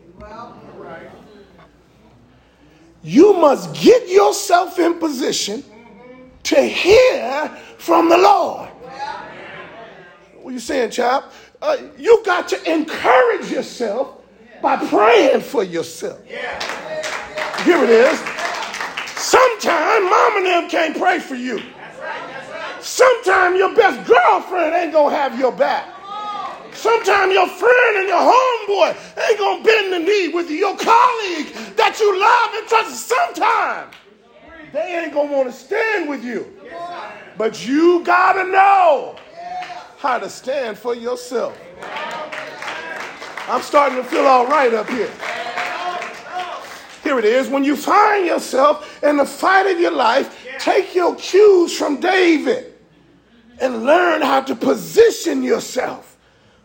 You 3.04 3.34
must 3.34 3.72
get 3.80 4.08
yourself 4.08 4.80
in 4.80 4.98
position 4.98 5.62
to 6.54 6.62
hear 6.62 7.48
from 7.78 8.10
the 8.10 8.18
Lord. 8.18 8.68
What 10.42 10.52
you 10.52 10.60
saying, 10.60 10.90
chap? 10.90 11.32
Uh, 11.62 11.78
you 11.96 12.22
got 12.24 12.48
to 12.48 12.70
encourage 12.70 13.50
yourself 13.50 14.18
by 14.60 14.76
praying 14.86 15.40
for 15.40 15.64
yourself. 15.64 16.22
Here 16.26 17.82
it 17.82 17.90
is. 17.90 18.18
Sometimes 19.16 20.04
mom 20.04 20.36
and 20.38 20.46
them 20.46 20.68
can't 20.68 20.96
pray 20.96 21.20
for 21.20 21.36
you. 21.36 21.62
Sometimes 22.80 23.56
your 23.56 23.74
best 23.74 24.06
girlfriend 24.06 24.74
ain't 24.74 24.92
gonna 24.92 25.14
have 25.14 25.38
your 25.38 25.52
back. 25.52 25.88
Sometimes 26.74 27.32
your 27.32 27.48
friend 27.48 27.96
and 27.98 28.08
your 28.08 28.18
homeboy 28.18 29.28
ain't 29.28 29.38
gonna 29.38 29.64
bend 29.64 29.92
the 29.92 29.98
knee 30.00 30.28
with 30.28 30.50
you. 30.50 30.56
Your 30.56 30.76
colleague 30.76 31.54
that 31.76 31.96
you 31.98 32.20
love 32.20 32.54
and 32.54 32.68
trust. 32.68 33.06
Sometimes 33.06 33.94
they 34.72 35.02
ain't 35.02 35.12
gonna 35.12 35.32
want 35.32 35.50
to 35.50 35.54
stand 35.54 36.08
with 36.08 36.24
you. 36.24 36.46
But 37.36 37.66
you 37.66 38.02
gotta 38.04 38.50
know 38.50 39.16
how 39.98 40.18
to 40.18 40.28
stand 40.28 40.78
for 40.78 40.94
yourself. 40.94 41.58
I'm 43.48 43.62
starting 43.62 43.98
to 43.98 44.04
feel 44.04 44.26
all 44.26 44.46
right 44.46 44.72
up 44.72 44.88
here. 44.88 45.10
Here 47.02 47.18
it 47.18 47.24
is. 47.24 47.48
When 47.48 47.64
you 47.64 47.76
find 47.76 48.26
yourself 48.26 49.02
in 49.02 49.16
the 49.16 49.26
fight 49.26 49.66
of 49.70 49.80
your 49.80 49.90
life, 49.90 50.46
take 50.58 50.94
your 50.94 51.14
cues 51.16 51.76
from 51.76 51.98
David 52.00 52.74
and 53.60 53.84
learn 53.84 54.22
how 54.22 54.40
to 54.42 54.54
position 54.54 55.42
yourself 55.42 56.16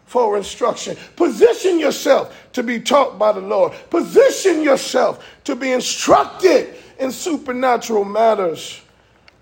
for 0.06 0.38
instruction. 0.38 0.96
Position 1.16 1.80
yourself 1.80 2.36
to 2.54 2.64
be 2.64 2.80
taught 2.80 3.20
by 3.20 3.32
the 3.32 3.42
Lord. 3.42 3.74
Position 3.90 4.62
yourself 4.62 5.26
to 5.44 5.56
be 5.56 5.72
instructed 5.72 6.76
in 7.00 7.12
supernatural 7.12 8.06
matters. 8.06 8.82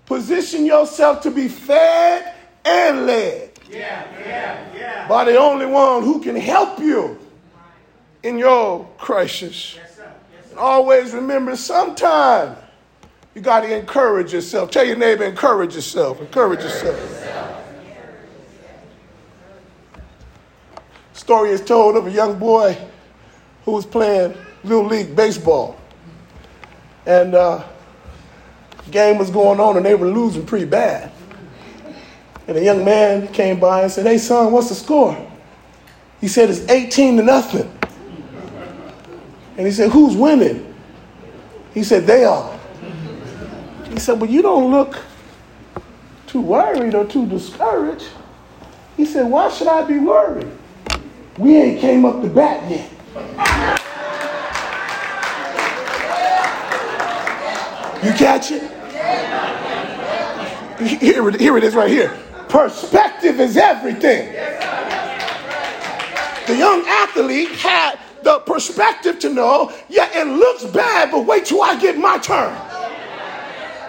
Position 0.04 0.64
yourself 0.64 1.22
to 1.22 1.30
be 1.30 1.48
fed 1.48 2.34
and 2.64 3.06
led 3.06 3.50
yeah, 3.70 4.06
yeah, 4.20 4.74
yeah. 4.74 5.08
by 5.08 5.24
the 5.24 5.36
only 5.36 5.66
one 5.66 6.02
who 6.02 6.20
can 6.20 6.36
help 6.36 6.78
you 6.78 7.18
in 8.22 8.38
your 8.38 8.88
crisis. 8.98 9.78
And 10.50 10.58
always 10.58 11.12
remember, 11.12 11.56
sometime 11.56 12.56
you 13.34 13.42
got 13.42 13.60
to 13.60 13.78
encourage 13.78 14.32
yourself. 14.32 14.70
Tell 14.70 14.84
your 14.84 14.96
neighbor, 14.96 15.24
encourage 15.24 15.74
yourself. 15.74 16.20
Encourage 16.20 16.60
yourself. 16.60 16.98
Story 21.12 21.50
is 21.50 21.60
told 21.60 21.96
of 21.96 22.06
a 22.06 22.10
young 22.10 22.38
boy 22.38 22.78
who 23.64 23.72
was 23.72 23.84
playing 23.84 24.34
little 24.64 24.86
league 24.86 25.14
baseball, 25.14 25.78
and 27.06 27.34
uh, 27.34 27.64
game 28.90 29.18
was 29.18 29.30
going 29.30 29.60
on, 29.60 29.76
and 29.76 29.86
they 29.86 29.94
were 29.94 30.08
losing 30.08 30.44
pretty 30.44 30.66
bad. 30.66 31.12
And 32.48 32.56
a 32.56 32.62
young 32.62 32.84
man 32.84 33.28
came 33.28 33.58
by 33.58 33.82
and 33.82 33.90
said, 33.90 34.06
"Hey, 34.06 34.18
son, 34.18 34.52
what's 34.52 34.68
the 34.68 34.74
score?" 34.74 35.16
He 36.20 36.28
said, 36.28 36.50
"It's 36.50 36.68
18 36.68 37.16
to 37.18 37.22
nothing." 37.22 37.72
And 39.56 39.66
he 39.66 39.72
said, 39.72 39.90
Who's 39.90 40.14
winning? 40.14 40.74
He 41.72 41.82
said, 41.82 42.06
They 42.06 42.24
are. 42.24 42.58
He 43.88 43.98
said, 43.98 44.20
But 44.20 44.28
you 44.28 44.42
don't 44.42 44.70
look 44.70 44.98
too 46.26 46.40
worried 46.40 46.94
or 46.94 47.06
too 47.06 47.26
discouraged. 47.26 48.08
He 48.96 49.04
said, 49.04 49.30
Why 49.30 49.50
should 49.50 49.68
I 49.68 49.82
be 49.84 49.98
worried? 49.98 50.50
We 51.38 51.56
ain't 51.56 51.80
came 51.80 52.04
up 52.04 52.22
to 52.22 52.28
bat 52.28 52.70
yet. 52.70 53.82
You 58.06 58.12
catch 58.12 58.52
it? 58.52 58.62
Here, 61.00 61.28
here 61.32 61.58
it 61.58 61.64
is 61.64 61.74
right 61.74 61.90
here. 61.90 62.16
Perspective 62.48 63.40
is 63.40 63.56
everything. 63.56 64.32
The 66.46 66.56
young 66.56 66.84
athlete 66.86 67.48
had 67.48 67.98
the 68.22 68.38
perspective 68.46 69.18
to 69.18 69.34
know, 69.34 69.72
yeah, 69.88 70.08
it 70.20 70.28
looks 70.28 70.64
bad, 70.66 71.10
but 71.10 71.26
wait 71.26 71.46
till 71.46 71.60
I 71.60 71.80
get 71.80 71.98
my 71.98 72.18
turn. 72.18 72.56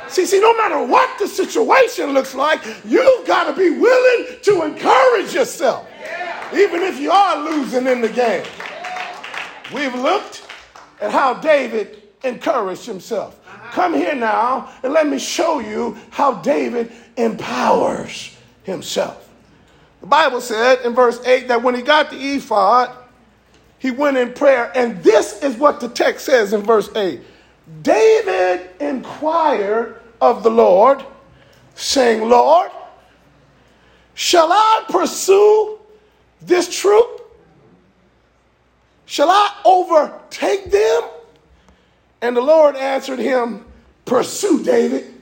See, 0.10 0.26
see, 0.26 0.40
no 0.40 0.58
matter 0.58 0.84
what 0.84 1.20
the 1.20 1.28
situation 1.28 2.14
looks 2.14 2.34
like, 2.34 2.66
you've 2.86 3.28
got 3.28 3.44
to 3.44 3.54
be 3.54 3.70
willing 3.70 4.40
to 4.42 4.64
encourage 4.64 5.36
yourself, 5.36 5.88
even 6.56 6.82
if 6.82 7.00
you 7.00 7.12
are 7.12 7.52
losing 7.52 7.86
in 7.86 8.02
the 8.02 8.10
game. 8.10 8.46
We've 9.72 9.94
looked 9.94 10.42
at 11.02 11.12
how 11.12 11.36
David 11.36 12.02
encouraged 12.24 12.88
himself. 12.88 13.40
Come 13.78 13.94
here 13.94 14.16
now 14.16 14.72
and 14.82 14.92
let 14.92 15.06
me 15.06 15.20
show 15.20 15.60
you 15.60 16.00
how 16.10 16.42
David 16.42 16.92
empowers 17.16 18.36
himself. 18.64 19.30
The 20.02 20.08
Bible 20.08 20.42
said 20.42 20.84
in 20.84 20.96
verse 20.96 21.24
8 21.24 21.48
that 21.50 21.62
when 21.62 21.76
he 21.76 21.84
got 21.84 22.10
the 22.10 22.18
ephod, 22.18 22.90
he 23.78 23.92
went 23.92 24.18
in 24.18 24.34
prayer. 24.34 24.72
And 24.74 25.04
this 25.04 25.44
is 25.44 25.58
what 25.58 25.80
the 25.80 25.90
text 25.90 26.26
says 26.26 26.54
in 26.54 26.64
verse 26.64 26.90
8 26.96 27.22
David 27.84 28.68
inquired 28.80 30.02
of 30.20 30.42
the 30.42 30.50
Lord, 30.50 31.06
saying, 31.76 32.28
Lord, 32.28 32.72
shall 34.16 34.52
I 34.52 34.86
pursue 34.90 35.78
this 36.42 36.76
troop? 36.76 37.32
Shall 39.06 39.30
I 39.30 39.54
overtake 39.64 40.72
them? 40.72 41.04
And 42.24 42.36
the 42.36 42.42
Lord 42.42 42.76
answered 42.76 43.20
him, 43.20 43.66
Pursue 44.08 44.64
David 44.64 45.14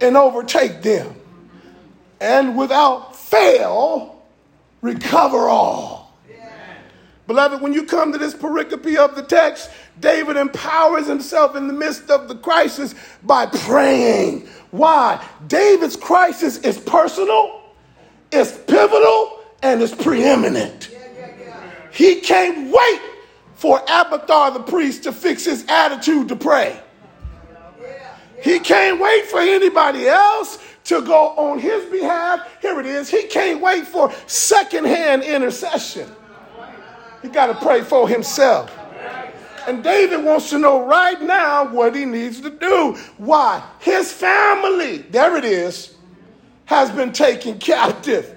and 0.00 0.16
overtake 0.16 0.82
them, 0.82 1.14
and 2.20 2.56
without 2.58 3.16
fail, 3.16 4.22
recover 4.82 5.48
all. 5.48 6.18
Beloved, 7.26 7.62
when 7.62 7.72
you 7.72 7.84
come 7.84 8.12
to 8.12 8.18
this 8.18 8.34
pericope 8.34 8.96
of 8.96 9.16
the 9.16 9.22
text, 9.22 9.70
David 9.98 10.36
empowers 10.36 11.06
himself 11.06 11.56
in 11.56 11.68
the 11.68 11.72
midst 11.72 12.10
of 12.10 12.28
the 12.28 12.34
crisis 12.34 12.94
by 13.22 13.46
praying. 13.46 14.46
Why? 14.72 15.24
David's 15.46 15.96
crisis 15.96 16.58
is 16.58 16.76
personal, 16.76 17.62
it's 18.30 18.58
pivotal, 18.66 19.40
and 19.62 19.80
it's 19.80 19.94
preeminent. 19.94 20.90
He 21.92 22.20
can't 22.20 22.70
wait 22.70 23.00
for 23.54 23.80
Abiathar 23.88 24.50
the 24.50 24.60
priest 24.60 25.04
to 25.04 25.12
fix 25.12 25.44
his 25.44 25.64
attitude 25.68 26.28
to 26.28 26.36
pray. 26.36 26.78
He 28.44 28.58
can't 28.58 29.00
wait 29.00 29.24
for 29.24 29.40
anybody 29.40 30.06
else 30.06 30.58
to 30.84 31.00
go 31.00 31.28
on 31.28 31.58
his 31.58 31.90
behalf. 31.90 32.46
Here 32.60 32.78
it 32.78 32.84
is. 32.84 33.08
He 33.08 33.22
can't 33.22 33.58
wait 33.58 33.86
for 33.86 34.12
secondhand 34.26 35.22
intercession. 35.22 36.06
He 37.22 37.28
got 37.28 37.46
to 37.46 37.54
pray 37.54 37.80
for 37.80 38.06
himself. 38.06 38.70
And 39.66 39.82
David 39.82 40.22
wants 40.22 40.50
to 40.50 40.58
know 40.58 40.86
right 40.86 41.22
now 41.22 41.66
what 41.66 41.96
he 41.96 42.04
needs 42.04 42.42
to 42.42 42.50
do. 42.50 42.98
Why? 43.16 43.66
His 43.78 44.12
family, 44.12 44.98
there 44.98 45.38
it 45.38 45.46
is, 45.46 45.94
has 46.66 46.90
been 46.90 47.14
taken 47.14 47.58
captive. 47.58 48.36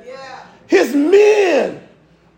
His 0.68 0.96
men 0.96 1.86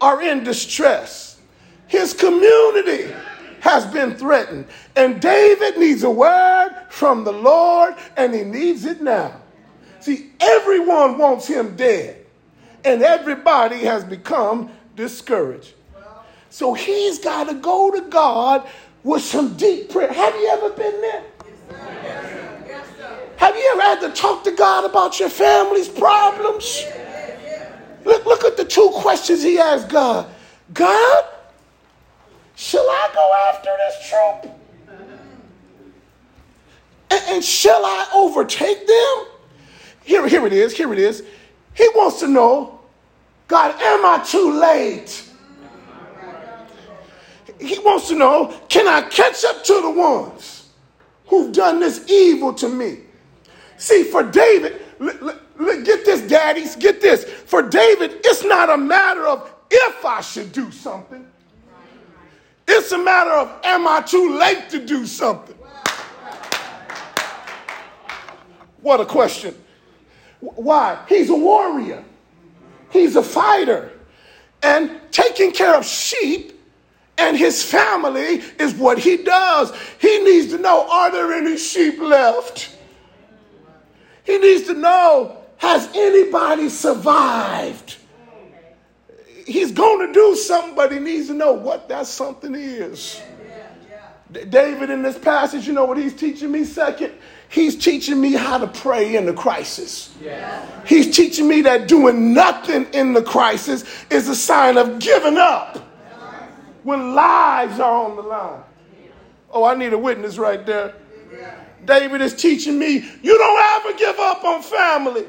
are 0.01 0.23
in 0.23 0.43
distress. 0.43 1.39
His 1.85 2.15
community 2.15 3.13
has 3.61 3.85
been 3.85 4.15
threatened. 4.15 4.65
And 4.95 5.21
David 5.21 5.77
needs 5.77 6.03
a 6.03 6.09
word 6.09 6.69
from 6.89 7.23
the 7.23 7.31
Lord, 7.31 7.95
and 8.17 8.33
he 8.33 8.43
needs 8.43 8.85
it 8.85 9.01
now. 9.01 9.41
See, 9.99 10.31
everyone 10.39 11.17
wants 11.17 11.47
him 11.47 11.75
dead, 11.75 12.25
and 12.85 13.01
everybody 13.01 13.79
has 13.79 14.03
become 14.03 14.71
discouraged. 14.95 15.73
So 16.49 16.73
he's 16.73 17.19
got 17.19 17.47
to 17.49 17.55
go 17.55 17.91
to 17.91 18.01
God 18.09 18.67
with 19.03 19.21
some 19.21 19.55
deep 19.55 19.89
prayer. 19.89 20.11
Have 20.11 20.35
you 20.35 20.47
ever 20.47 20.69
been 20.71 21.01
there? 21.01 21.23
Have 23.37 23.55
you 23.55 23.69
ever 23.73 23.81
had 23.81 24.01
to 24.01 24.09
talk 24.09 24.43
to 24.43 24.51
God 24.51 24.83
about 24.89 25.19
your 25.19 25.29
family's 25.29 25.87
problems? 25.87 26.83
Look, 28.03 28.25
look 28.25 28.43
at 28.43 28.57
the 28.57 28.65
two 28.65 28.89
questions 28.93 29.43
he 29.43 29.59
asked 29.59 29.89
God. 29.89 30.29
God, 30.73 31.23
shall 32.59 32.85
I 32.89 33.09
go 33.13 33.49
after 33.49 33.69
this 33.77 34.09
troop? 34.09 34.55
And, 37.09 37.23
and 37.29 37.43
shall 37.43 37.85
I 37.85 38.11
overtake 38.13 38.85
them? 38.85 39.25
Here, 40.03 40.27
here 40.27 40.45
it 40.45 40.53
is, 40.53 40.75
here 40.75 40.91
it 40.91 40.99
is. 40.99 41.23
He 41.73 41.87
wants 41.95 42.19
to 42.19 42.27
know, 42.27 42.81
God, 43.47 43.75
am 43.79 44.05
I 44.05 44.23
too 44.25 44.59
late? 44.59 45.25
he 47.59 47.77
wants 47.79 48.07
to 48.07 48.15
know 48.15 48.53
can 48.69 48.87
I 48.87 49.01
catch 49.09 49.43
up 49.45 49.63
to 49.65 49.81
the 49.81 49.91
ones 49.91 50.69
who've 51.27 51.51
done 51.53 51.79
this 51.79 52.09
evil 52.09 52.53
to 52.55 52.69
me? 52.69 52.99
See, 53.77 54.03
for 54.03 54.23
David, 54.23 54.81
get 55.57 56.05
this, 56.05 56.21
daddies, 56.21 56.75
get 56.75 57.01
this. 57.01 57.23
For 57.23 57.61
David, 57.61 58.21
it's 58.23 58.43
not 58.43 58.69
a 58.69 58.77
matter 58.77 59.25
of 59.27 59.53
if 59.71 60.03
I 60.03 60.21
should 60.21 60.51
do 60.51 60.71
something, 60.71 61.25
it's 62.69 62.91
a 62.91 62.97
matter 62.97 63.31
of 63.31 63.59
am 63.63 63.87
I 63.87 64.01
too 64.01 64.37
late 64.37 64.69
to 64.69 64.85
do 64.85 65.05
something? 65.05 65.55
What 68.81 69.01
a 69.01 69.05
question. 69.05 69.55
Why? 70.39 71.03
He's 71.09 71.29
a 71.29 71.35
warrior, 71.35 72.03
he's 72.91 73.15
a 73.15 73.23
fighter, 73.23 73.91
and 74.63 74.99
taking 75.11 75.51
care 75.51 75.75
of 75.75 75.85
sheep 75.85 76.59
and 77.17 77.35
his 77.35 77.61
family 77.63 78.41
is 78.57 78.73
what 78.75 78.97
he 78.97 79.17
does. 79.17 79.73
He 79.99 80.23
needs 80.23 80.53
to 80.53 80.57
know 80.57 80.87
are 80.89 81.11
there 81.11 81.33
any 81.33 81.57
sheep 81.57 81.99
left? 81.99 82.75
He 84.23 84.37
needs 84.37 84.67
to 84.67 84.73
know 84.73 85.37
has 85.57 85.89
anybody 85.93 86.69
survived? 86.69 87.97
He's 89.49 89.71
going 89.71 90.07
to 90.07 90.13
do 90.13 90.35
something, 90.35 90.75
but 90.75 90.91
he 90.91 90.99
needs 90.99 91.27
to 91.27 91.33
know 91.33 91.53
what 91.53 91.89
that 91.89 92.05
something 92.05 92.53
is. 92.55 93.21
David, 94.31 94.91
in 94.91 95.01
this 95.01 95.17
passage, 95.17 95.65
you 95.65 95.73
know 95.73 95.85
what 95.85 95.97
he's 95.97 96.15
teaching 96.15 96.51
me? 96.51 96.63
Second, 96.63 97.13
he's 97.49 97.75
teaching 97.75 98.21
me 98.21 98.33
how 98.33 98.59
to 98.59 98.67
pray 98.67 99.15
in 99.15 99.25
the 99.25 99.33
crisis. 99.33 100.13
He's 100.85 101.15
teaching 101.15 101.47
me 101.47 101.61
that 101.63 101.87
doing 101.87 102.33
nothing 102.33 102.85
in 102.93 103.13
the 103.13 103.23
crisis 103.23 104.05
is 104.11 104.29
a 104.29 104.35
sign 104.35 104.77
of 104.77 104.99
giving 104.99 105.37
up 105.37 105.79
when 106.83 107.15
lives 107.15 107.79
are 107.79 108.05
on 108.05 108.15
the 108.15 108.21
line. 108.21 108.61
Oh, 109.51 109.63
I 109.63 109.73
need 109.73 109.93
a 109.93 109.97
witness 109.97 110.37
right 110.37 110.63
there. 110.63 110.93
David 111.85 112.21
is 112.21 112.35
teaching 112.35 112.77
me 112.77 113.03
you 113.23 113.37
don't 113.37 113.63
ever 113.87 113.97
give 113.97 114.19
up 114.19 114.43
on 114.43 114.61
family. 114.61 115.25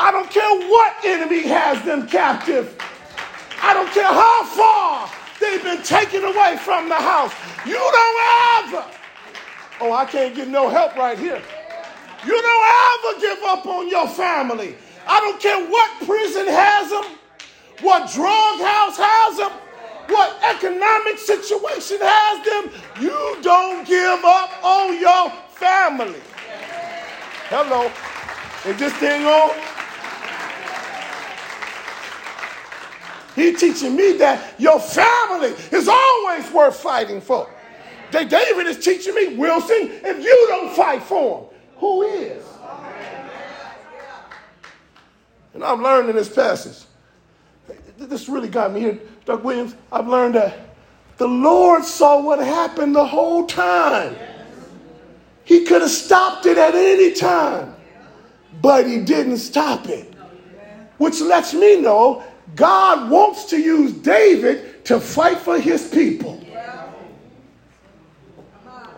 I 0.00 0.10
don't 0.10 0.30
care 0.30 0.68
what 0.68 0.96
enemy 1.04 1.42
has 1.42 1.84
them 1.84 2.06
captive. 2.08 2.76
I 3.62 3.72
don't 3.72 3.90
care 3.92 4.04
how 4.04 4.44
far 4.44 5.10
they've 5.40 5.62
been 5.62 5.82
taken 5.82 6.24
away 6.24 6.56
from 6.58 6.88
the 6.88 6.96
house. 6.96 7.32
You 7.64 7.74
don't 7.78 8.20
ever. 8.64 8.84
Oh, 9.80 9.92
I 9.92 10.04
can't 10.04 10.34
get 10.34 10.48
no 10.48 10.68
help 10.68 10.96
right 10.96 11.18
here. 11.18 11.40
You 12.26 12.42
don't 12.42 12.66
ever 12.94 13.20
give 13.20 13.44
up 13.44 13.66
on 13.66 13.88
your 13.88 14.08
family. 14.08 14.76
I 15.06 15.20
don't 15.20 15.40
care 15.40 15.64
what 15.68 15.90
prison 16.06 16.46
has 16.46 16.90
them, 16.90 17.18
what 17.82 18.10
drug 18.12 18.60
house 18.60 18.96
has 18.96 19.36
them, 19.36 19.52
what 20.08 20.36
economic 20.42 21.18
situation 21.18 21.98
has 22.00 22.44
them, 22.44 22.80
you 23.00 23.38
don't 23.42 23.86
give 23.86 24.24
up 24.24 24.64
on 24.64 24.98
your 24.98 25.30
family. 25.50 26.20
Hello. 27.48 27.90
Is 28.70 28.78
this 28.78 28.92
thing 28.94 29.26
on? 29.26 29.50
He 33.34 33.52
teaching 33.54 33.96
me 33.96 34.16
that 34.18 34.54
your 34.58 34.78
family 34.78 35.54
is 35.72 35.88
always 35.88 36.50
worth 36.52 36.76
fighting 36.76 37.20
for. 37.20 37.48
David 38.10 38.66
is 38.66 38.78
teaching 38.78 39.14
me, 39.14 39.36
Wilson, 39.36 39.90
if 40.04 40.22
you 40.22 40.46
don't 40.48 40.74
fight 40.74 41.02
for 41.02 41.40
him, 41.40 41.58
who 41.78 42.02
is? 42.02 42.44
And 45.52 45.64
I'm 45.64 45.82
learning 45.82 46.14
this 46.14 46.28
passage. 46.28 46.84
This 47.96 48.28
really 48.28 48.48
got 48.48 48.72
me 48.72 48.80
here. 48.80 49.00
Doug 49.24 49.44
Williams, 49.44 49.74
I've 49.90 50.08
learned 50.08 50.34
that 50.34 50.56
The 51.16 51.28
Lord 51.28 51.84
saw 51.84 52.20
what 52.20 52.38
happened 52.40 52.94
the 52.94 53.06
whole 53.06 53.46
time. 53.46 54.16
He 55.44 55.64
could 55.64 55.82
have 55.82 55.90
stopped 55.90 56.46
it 56.46 56.58
at 56.58 56.74
any 56.74 57.12
time, 57.12 57.74
but 58.60 58.86
he 58.86 59.00
didn't 59.00 59.38
stop 59.38 59.88
it. 59.88 60.12
Which 60.98 61.20
lets 61.20 61.54
me 61.54 61.80
know 61.80 62.24
God 62.54 63.10
wants 63.10 63.46
to 63.46 63.60
use 63.60 63.92
David 63.92 64.84
to 64.86 65.00
fight 65.00 65.38
for 65.38 65.58
his 65.58 65.88
people. 65.88 66.40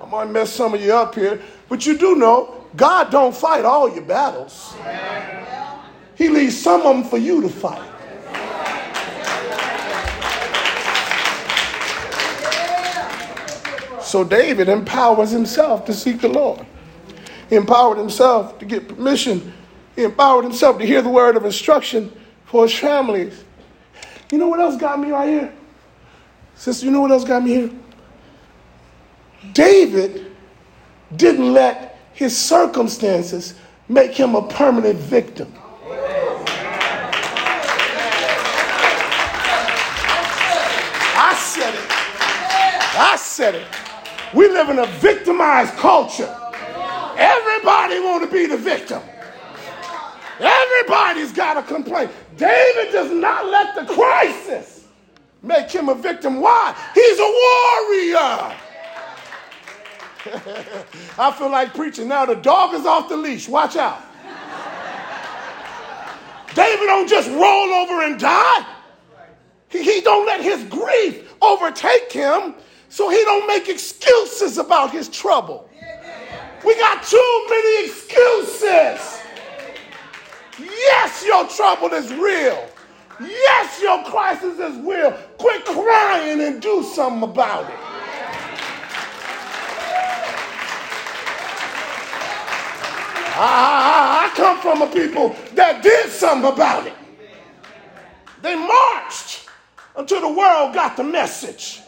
I 0.03 0.09
might 0.09 0.31
mess 0.31 0.53
some 0.53 0.75
of 0.75 0.81
you 0.81 0.93
up 0.93 1.15
here, 1.15 1.41
but 1.69 1.87
you 1.87 1.97
do 1.97 2.15
know 2.17 2.65
God 2.77 3.11
don't 3.11 3.35
fight 3.35 3.65
all 3.65 3.93
your 3.93 4.05
battles. 4.05 4.75
He 6.17 6.29
leaves 6.29 6.57
some 6.57 6.83
of 6.83 6.97
them 6.97 7.05
for 7.05 7.19
you 7.19 7.43
to 7.43 7.49
fight. 7.49 7.93
So 14.03 14.23
David 14.23 14.69
empowers 14.69 15.31
himself 15.31 15.85
to 15.87 15.93
seek 15.93 16.21
the 16.21 16.29
Lord. 16.29 16.65
He 17.51 17.57
empowered 17.57 17.99
himself 17.99 18.59
to 18.61 18.65
get 18.65 18.89
permission. 18.89 19.53
He 19.95 20.05
empowered 20.05 20.45
himself 20.45 20.79
to 20.79 20.87
hear 20.87 21.03
the 21.03 21.09
word 21.09 21.37
of 21.37 21.45
instruction 21.45 22.13
for 22.47 22.65
his 22.67 22.79
families. 22.79 23.45
You 24.33 24.39
know 24.39 24.49
what 24.49 24.61
else 24.61 24.77
got 24.77 24.99
me 24.99 25.11
right 25.11 25.29
here? 25.29 25.53
Sister, 26.55 26.87
you 26.87 26.93
know 26.93 27.01
what 27.01 27.11
else 27.11 27.25
got 27.25 27.45
me 27.45 27.51
here? 27.51 27.71
David 29.53 30.33
didn't 31.17 31.53
let 31.53 31.99
his 32.15 32.37
circumstances 32.37 33.55
make 33.89 34.13
him 34.13 34.35
a 34.35 34.49
permanent 34.49 34.99
victim. 34.99 35.53
I 41.19 41.35
said 41.39 41.75
it. 41.75 41.91
I 42.99 43.17
said 43.17 43.55
it. 43.55 43.67
We 44.35 44.49
live 44.49 44.71
in 44.71 44.79
a 44.79 44.87
victimized 44.87 45.75
culture. 45.75 46.35
Everybody 47.17 48.01
want 48.01 48.25
to 48.25 48.31
be 48.31 48.47
the 48.47 48.57
victim. 48.57 49.03
Everybody's 50.41 51.33
got 51.33 51.57
a 51.57 51.63
complaint. 51.63 52.11
David 52.37 52.93
does 52.93 53.11
not 53.11 53.47
let 53.47 53.75
the 53.75 53.93
crisis 53.93 54.87
make 55.43 55.71
him 55.71 55.89
a 55.89 55.95
victim. 55.95 56.41
Why? 56.41 56.77
He's 56.95 57.19
a 57.19 57.23
warrior. 57.23 58.57
I 61.19 61.33
feel 61.33 61.51
like 61.51 61.75
preaching 61.75 62.09
now. 62.09 62.27
The 62.27 62.35
dog 62.35 62.75
is 62.75 62.85
off 62.85 63.09
the 63.09 63.17
leash. 63.17 63.49
Watch 63.49 63.77
out. 63.77 64.03
David 66.55 66.87
don't 66.87 67.09
just 67.09 67.29
roll 67.31 67.69
over 67.75 68.03
and 68.03 68.19
die. 68.19 68.67
He, 69.69 69.83
he 69.83 70.01
don't 70.01 70.27
let 70.27 70.41
his 70.41 70.65
grief 70.65 71.35
overtake 71.43 72.11
him 72.11 72.55
so 72.89 73.11
he 73.11 73.23
don't 73.25 73.47
make 73.47 73.69
excuses 73.69 74.59
about 74.59 74.91
his 74.91 75.09
trouble. 75.09 75.69
We 76.65 76.75
got 76.77 77.03
too 77.05 77.47
many 77.49 77.87
excuses. 77.87 79.16
Yes, 80.59 81.25
your 81.27 81.47
trouble 81.49 81.93
is 81.95 82.13
real. 82.15 82.69
Yes, 83.21 83.81
your 83.83 84.03
crisis 84.05 84.59
is 84.59 84.77
real. 84.81 85.13
Quit 85.39 85.65
crying 85.65 86.41
and 86.41 86.61
do 86.61 86.83
something 86.83 87.23
about 87.23 87.69
it. 87.71 87.79
I, 93.39 93.39
I, 93.39 94.27
I 94.27 94.37
come 94.37 94.61
from 94.61 94.83
a 94.83 94.87
people 94.91 95.37
that 95.55 95.83
did 95.83 96.11
something 96.11 96.51
about 96.51 96.87
it. 96.87 96.95
They 98.41 98.55
marched 98.55 99.49
until 99.97 100.23
the 100.23 100.33
world 100.33 100.73
got 100.73 100.97
the 100.97 101.05
message. 101.05 101.81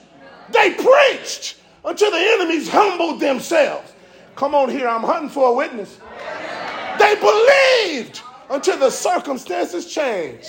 They 0.50 0.74
preached 0.74 1.56
until 1.84 2.10
the 2.10 2.18
enemies 2.18 2.68
humbled 2.68 3.20
themselves. 3.20 3.92
Come 4.36 4.54
on 4.54 4.68
here, 4.68 4.88
I'm 4.88 5.02
hunting 5.02 5.30
for 5.30 5.48
a 5.48 5.52
witness. 5.54 5.98
They 6.98 7.14
believed 7.14 8.22
until 8.50 8.78
the 8.78 8.90
circumstances 8.90 9.92
change. 9.92 10.46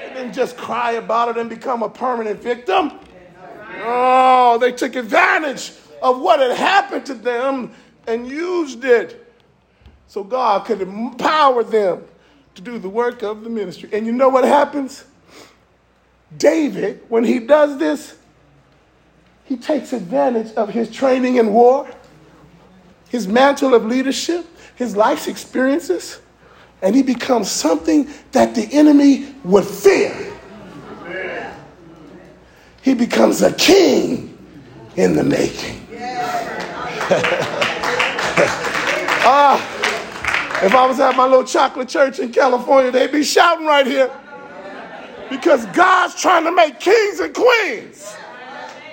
They 0.00 0.14
didn't 0.14 0.32
just 0.32 0.56
cry 0.56 0.92
about 0.92 1.28
it 1.30 1.36
and 1.36 1.48
become 1.48 1.82
a 1.82 1.88
permanent 1.88 2.40
victim. 2.40 2.92
Oh, 3.80 4.58
they 4.60 4.72
took 4.72 4.96
advantage 4.96 5.72
of 6.02 6.20
what 6.20 6.40
had 6.40 6.56
happened 6.56 7.06
to 7.06 7.14
them 7.14 7.72
and 8.06 8.26
used 8.26 8.84
it 8.84 9.26
so 10.06 10.24
God 10.24 10.64
could 10.64 10.80
empower 10.80 11.62
them 11.62 12.04
to 12.54 12.62
do 12.62 12.78
the 12.78 12.88
work 12.88 13.22
of 13.22 13.44
the 13.44 13.50
ministry. 13.50 13.90
And 13.92 14.06
you 14.06 14.12
know 14.12 14.28
what 14.28 14.44
happens? 14.44 15.04
David, 16.36 17.02
when 17.08 17.24
he 17.24 17.38
does 17.38 17.78
this, 17.78 18.16
he 19.44 19.56
takes 19.56 19.92
advantage 19.92 20.52
of 20.54 20.68
his 20.68 20.90
training 20.90 21.36
in 21.36 21.52
war, 21.52 21.88
his 23.08 23.26
mantle 23.26 23.74
of 23.74 23.84
leadership, 23.84 24.46
his 24.76 24.96
life's 24.96 25.26
experiences, 25.26 26.20
and 26.82 26.94
he 26.94 27.02
becomes 27.02 27.50
something 27.50 28.08
that 28.32 28.54
the 28.54 28.68
enemy 28.72 29.34
would 29.44 29.64
fear. 29.64 30.32
He 32.82 32.94
becomes 32.94 33.42
a 33.42 33.52
king 33.52 34.38
in 34.96 35.14
the 35.14 35.24
making. 35.24 35.86
ah, 39.24 39.60
if 40.64 40.74
I 40.74 40.86
was 40.86 41.00
at 41.00 41.16
my 41.16 41.24
little 41.24 41.44
chocolate 41.44 41.88
church 41.88 42.18
in 42.18 42.32
California, 42.32 42.90
they'd 42.90 43.12
be 43.12 43.24
shouting 43.24 43.66
right 43.66 43.86
here 43.86 44.10
because 45.28 45.66
God's 45.66 46.14
trying 46.20 46.44
to 46.44 46.52
make 46.52 46.78
kings 46.80 47.20
and 47.20 47.34
queens. 47.34 48.16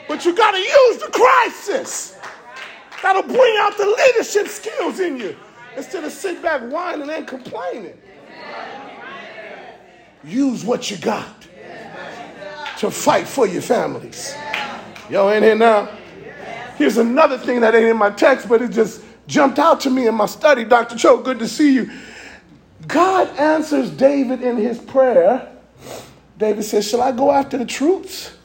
But 0.08 0.26
you 0.26 0.36
got 0.36 0.52
to 0.52 0.60
use 0.60 0.98
the 0.98 1.10
crisis. 1.12 2.17
That'll 3.02 3.24
bring 3.24 3.56
out 3.60 3.78
the 3.78 3.86
leadership 3.86 4.48
skills 4.48 5.00
in 5.00 5.17
you 5.17 5.36
instead 5.77 6.03
of 6.03 6.11
sit 6.11 6.41
back 6.41 6.61
whining 6.71 7.09
and 7.09 7.27
complaining. 7.27 7.97
Use 10.23 10.63
what 10.63 10.89
you 10.89 10.97
got 10.97 11.47
to 12.77 12.89
fight 12.89 13.27
for 13.27 13.47
your 13.47 13.61
families. 13.61 14.35
Y'all 15.09 15.29
in 15.29 15.43
here 15.43 15.55
now? 15.55 15.89
Here's 16.77 16.97
another 16.97 17.38
thing 17.38 17.61
that 17.61 17.75
ain't 17.75 17.85
in 17.85 17.97
my 17.97 18.09
text, 18.09 18.49
but 18.49 18.61
it 18.61 18.71
just 18.71 19.03
jumped 19.27 19.59
out 19.59 19.79
to 19.81 19.89
me 19.89 20.07
in 20.07 20.15
my 20.15 20.25
study. 20.25 20.63
Dr. 20.63 20.97
Cho, 20.97 21.21
good 21.21 21.39
to 21.39 21.47
see 21.47 21.73
you. 21.73 21.89
God 22.88 23.27
answers 23.38 23.89
David 23.89 24.41
in 24.41 24.57
his 24.57 24.77
prayer. 24.79 25.51
David 26.38 26.63
says, 26.63 26.88
Shall 26.88 27.01
I 27.01 27.11
go 27.11 27.31
after 27.31 27.57
the 27.57 27.65
troops? 27.65 28.35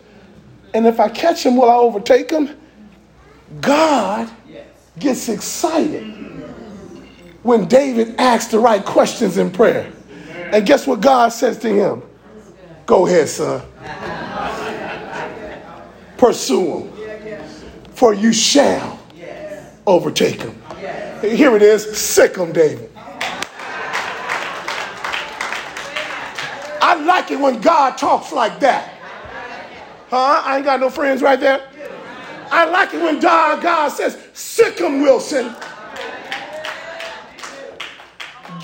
And 0.72 0.86
if 0.86 1.00
I 1.00 1.08
catch 1.08 1.44
him, 1.44 1.56
will 1.56 1.68
I 1.68 1.74
overtake 1.74 2.30
him? 2.30 2.56
God 3.60 4.30
gets 4.98 5.28
excited 5.28 6.29
when 7.50 7.66
David 7.66 8.14
asks 8.16 8.52
the 8.52 8.60
right 8.60 8.84
questions 8.84 9.36
in 9.36 9.50
prayer. 9.50 9.90
And 10.52 10.64
guess 10.64 10.86
what 10.86 11.00
God 11.00 11.30
says 11.30 11.58
to 11.58 11.68
him? 11.68 12.00
Go 12.86 13.08
ahead, 13.08 13.28
son. 13.28 13.60
Pursue 16.16 16.78
him, 16.78 16.92
for 17.90 18.14
you 18.14 18.32
shall 18.32 19.00
overtake 19.84 20.40
him. 20.40 20.62
Here 21.22 21.56
it 21.56 21.62
is 21.62 21.98
sick 21.98 22.36
him, 22.36 22.52
David. 22.52 22.88
I 26.82 26.94
like 27.04 27.32
it 27.32 27.40
when 27.40 27.60
God 27.60 27.98
talks 27.98 28.32
like 28.32 28.60
that. 28.60 28.94
Huh? 30.08 30.42
I 30.44 30.56
ain't 30.56 30.64
got 30.64 30.78
no 30.78 30.88
friends 30.88 31.20
right 31.20 31.40
there. 31.40 31.68
I 32.52 32.64
like 32.66 32.94
it 32.94 33.02
when 33.02 33.18
God, 33.18 33.60
God 33.60 33.88
says, 33.88 34.16
sick 34.34 34.78
him, 34.78 35.02
Wilson. 35.02 35.52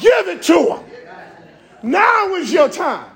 Give 0.00 0.28
it 0.28 0.42
to 0.44 0.54
them. 0.54 0.84
Now 1.82 2.34
is 2.34 2.52
your 2.52 2.68
time 2.68 3.10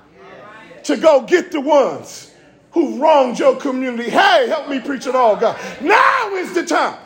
to 0.83 0.97
go 0.97 1.21
get 1.21 1.51
the 1.51 1.61
ones 1.61 2.31
who 2.71 3.01
wronged 3.01 3.37
your 3.39 3.55
community. 3.57 4.09
Hey, 4.09 4.47
help 4.47 4.69
me 4.69 4.79
preach 4.79 5.07
it 5.07 5.15
all, 5.15 5.35
God. 5.35 5.59
Now 5.81 6.29
is 6.35 6.53
the 6.53 6.65
time 6.65 6.97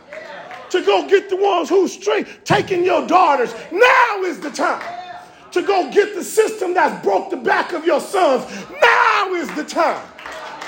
to 0.69 0.81
go 0.81 1.07
get 1.07 1.29
the 1.29 1.37
ones 1.37 1.69
who 1.69 1.87
straight 1.87 2.45
taking 2.45 2.83
your 2.83 3.07
daughters. 3.07 3.53
Now 3.71 4.21
is 4.23 4.39
the 4.39 4.51
time 4.51 4.83
to 5.51 5.61
go 5.61 5.91
get 5.91 6.15
the 6.15 6.23
system 6.23 6.73
that's 6.73 7.03
broke 7.03 7.29
the 7.29 7.37
back 7.37 7.73
of 7.73 7.85
your 7.85 8.01
sons. 8.01 8.43
Now 8.81 9.33
is 9.33 9.53
the 9.55 9.63
time 9.63 10.05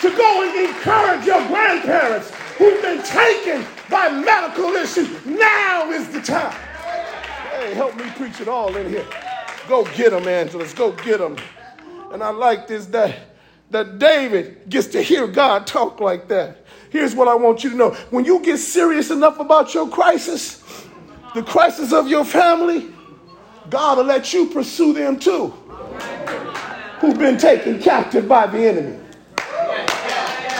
to 0.01 0.09
go 0.15 0.43
and 0.43 0.69
encourage 0.69 1.25
your 1.25 1.45
grandparents 1.47 2.31
who've 2.57 2.81
been 2.81 3.03
taken 3.03 3.65
by 3.89 4.09
medical 4.09 4.75
issues. 4.75 5.09
Now 5.25 5.91
is 5.91 6.07
the 6.09 6.21
time. 6.21 6.55
Hey, 7.57 7.73
help 7.73 7.95
me 7.97 8.07
preach 8.11 8.39
it 8.39 8.47
all 8.47 8.75
in 8.77 8.87
here. 8.87 9.05
Go 9.67 9.83
get 9.83 10.11
them, 10.11 10.27
Angeles. 10.27 10.73
Go 10.73 10.91
get 10.91 11.17
them. 11.17 11.37
And 12.11 12.23
I 12.23 12.29
like 12.29 12.67
this 12.67 12.85
that 12.87 13.17
that 13.71 13.97
David 13.97 14.69
gets 14.69 14.85
to 14.89 15.01
hear 15.01 15.25
God 15.25 15.65
talk 15.65 15.99
like 15.99 16.27
that. 16.27 16.63
Here's 16.91 17.15
what 17.15 17.27
I 17.27 17.33
want 17.33 17.63
you 17.63 17.71
to 17.71 17.75
know. 17.75 17.89
When 18.11 18.25
you 18.25 18.39
get 18.41 18.59
serious 18.59 19.09
enough 19.09 19.39
about 19.39 19.73
your 19.73 19.89
crisis, 19.89 20.63
the 21.33 21.41
crisis 21.41 21.91
of 21.91 22.07
your 22.07 22.23
family, 22.23 22.93
God 23.71 23.97
will 23.97 24.05
let 24.05 24.31
you 24.33 24.45
pursue 24.45 24.93
them 24.93 25.19
too. 25.19 25.47
Who've 26.99 27.17
been 27.17 27.39
taken 27.39 27.81
captive 27.81 28.27
by 28.27 28.45
the 28.45 28.59
enemy. 28.59 28.99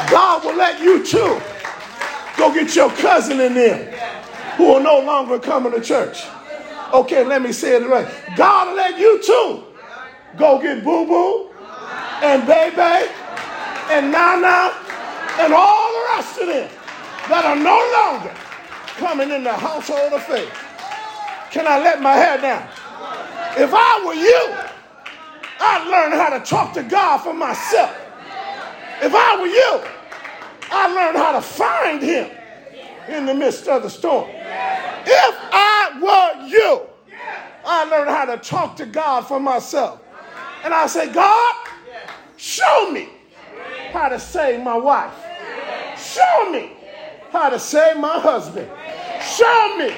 God 0.10 0.44
will 0.44 0.56
let 0.56 0.82
you 0.82 1.06
too 1.06 1.40
go 2.38 2.52
get 2.52 2.76
your 2.76 2.90
cousin 2.90 3.40
in 3.40 3.54
there 3.54 3.92
who 4.58 4.74
are 4.74 4.82
no 4.82 5.00
longer 5.00 5.38
coming 5.38 5.72
to 5.72 5.82
church. 5.82 6.24
Okay, 6.93 7.23
let 7.23 7.41
me 7.41 7.52
say 7.52 7.76
it 7.76 7.88
right. 7.88 8.08
God 8.36 8.76
let 8.76 8.97
you 8.97 9.21
too 9.21 9.63
go 10.38 10.62
get 10.62 10.84
Boo 10.84 11.06
Boo 11.06 11.50
and 12.21 12.45
Baby 12.47 13.12
and 13.89 14.12
Nana 14.12 14.73
and 15.39 15.54
all 15.54 15.91
the 15.91 16.06
rest 16.15 16.39
of 16.39 16.47
them 16.47 16.69
that 17.30 17.45
are 17.45 17.56
no 17.56 17.78
longer 17.97 18.34
coming 18.97 19.32
in 19.32 19.43
the 19.43 19.54
household 19.54 20.13
of 20.13 20.23
faith. 20.23 20.52
Can 21.52 21.67
I 21.67 21.80
let 21.80 22.02
my 22.02 22.13
hair 22.13 22.39
down? 22.39 22.67
If 23.58 23.71
I 23.73 24.06
were 24.06 24.13
you, 24.13 24.56
I'd 25.60 25.88
learn 25.89 26.12
how 26.12 26.38
to 26.38 26.45
talk 26.45 26.73
to 26.73 26.84
God 26.84 27.19
for 27.19 27.34
myself. 27.34 27.95
If 29.02 29.13
I 29.13 29.39
were 29.39 29.47
you, 29.47 29.82
I'd 30.71 30.93
learn 30.93 31.15
how 31.15 31.34
to 31.34 31.41
find 31.41 32.02
Him 32.02 32.30
in 33.10 33.26
the 33.26 33.34
midst 33.34 33.67
of 33.67 33.84
the 33.84 33.89
storm. 33.89 34.30
If 34.30 35.36
I 35.54 35.77
were 35.95 36.47
you, 36.47 36.82
I 37.65 37.84
learned 37.86 38.10
how 38.10 38.26
to 38.26 38.38
talk 38.38 38.76
to 38.78 38.86
God 38.86 39.28
for 39.28 39.39
myself. 39.39 40.02
And 40.63 40.73
I 40.73 40.88
say, 40.88 41.12
God, 41.12 41.56
show 42.38 42.91
me 42.91 43.10
how 43.91 44.10
to 44.10 44.19
save 44.19 44.63
my 44.63 44.78
wife. 44.78 45.13
Show 45.97 46.52
me 46.52 46.71
how 47.32 47.50
to 47.50 47.60
save 47.60 47.97
my 47.97 48.19
husband. 48.19 48.69
Show 49.21 49.78
me 49.78 49.95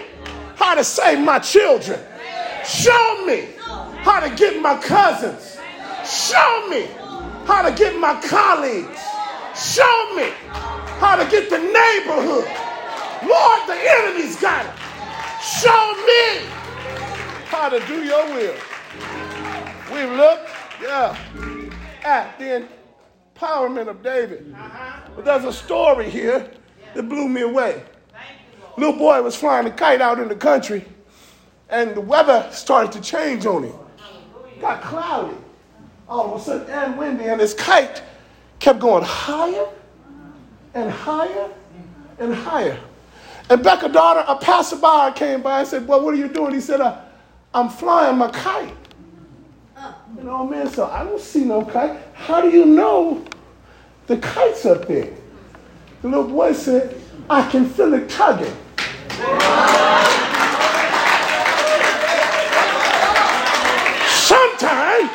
how 0.55 0.75
to 0.75 0.83
save 0.83 1.19
my 1.19 1.39
children. 1.39 1.99
Show 2.65 3.25
me 3.25 3.49
how 4.01 4.19
to 4.19 4.35
get 4.35 4.61
my 4.61 4.77
cousins. 4.77 5.57
Show 6.05 6.67
me 6.69 6.87
how 7.45 7.67
to 7.67 7.75
get 7.75 7.99
my 7.99 8.19
colleagues. 8.21 8.99
Show 9.55 10.15
me 10.15 10.31
how 10.99 11.15
to 11.15 11.29
get 11.29 11.49
the 11.49 11.57
neighborhood. 11.57 12.47
Lord, 13.27 13.61
the 13.67 13.75
enemy's 13.75 14.39
got 14.39 14.65
it. 14.65 14.78
Show 15.41 15.93
me 16.05 16.45
how 17.45 17.69
to 17.69 17.79
do 17.87 18.03
your 18.03 18.25
will. 18.27 18.55
We 19.93 20.05
look, 20.05 20.47
yeah, 20.81 21.17
at 22.03 22.37
the 22.37 22.67
empowerment 23.35 23.87
of 23.87 24.03
David. 24.03 24.53
Uh-huh. 24.53 24.99
But 25.15 25.25
there's 25.25 25.45
a 25.45 25.53
story 25.53 26.09
here 26.09 26.51
that 26.93 27.03
blew 27.07 27.29
me 27.29 27.41
away. 27.41 27.83
Little 28.77 28.97
boy 28.97 29.21
was 29.21 29.35
flying 29.35 29.67
a 29.67 29.71
kite 29.71 30.01
out 30.01 30.19
in 30.19 30.27
the 30.27 30.35
country, 30.35 30.85
and 31.69 31.95
the 31.95 32.01
weather 32.01 32.47
started 32.51 32.91
to 32.93 33.01
change 33.01 33.45
on 33.45 33.63
him. 33.63 33.75
Got 34.59 34.81
cloudy 34.81 35.37
all 36.09 36.33
of 36.33 36.41
a 36.41 36.43
sudden 36.43 36.69
and 36.69 36.97
windy, 36.97 37.25
and 37.25 37.39
his 37.39 37.53
kite 37.53 38.01
kept 38.59 38.79
going 38.79 39.03
higher 39.03 39.67
and 40.73 40.91
higher 40.91 41.49
and 42.19 42.33
higher. 42.33 42.79
And 43.49 43.63
Becca 43.63 43.89
daughter, 43.89 44.23
a 44.27 44.35
passerby 44.35 45.17
came 45.17 45.41
by 45.41 45.59
and 45.59 45.67
said, 45.67 45.87
Well, 45.87 46.05
what 46.05 46.13
are 46.13 46.17
you 46.17 46.27
doing? 46.27 46.53
He 46.53 46.61
said, 46.61 46.81
uh, 46.81 47.01
I'm 47.53 47.67
flying 47.67 48.17
my 48.17 48.29
kite. 48.29 48.75
You 50.15 50.23
know, 50.23 50.45
man, 50.45 50.69
so 50.69 50.85
I 50.85 51.03
don't 51.03 51.19
see 51.19 51.45
no 51.45 51.65
kite. 51.65 51.97
How 52.13 52.41
do 52.41 52.49
you 52.49 52.65
know 52.65 53.25
the 54.05 54.17
kite's 54.17 54.65
up 54.65 54.87
there? 54.87 55.11
The 56.01 56.07
little 56.07 56.27
boy 56.27 56.53
said, 56.53 57.01
I 57.29 57.49
can 57.49 57.67
feel 57.67 57.93
it 57.95 58.07
tugging. 58.07 58.55
Sometimes 64.09 65.09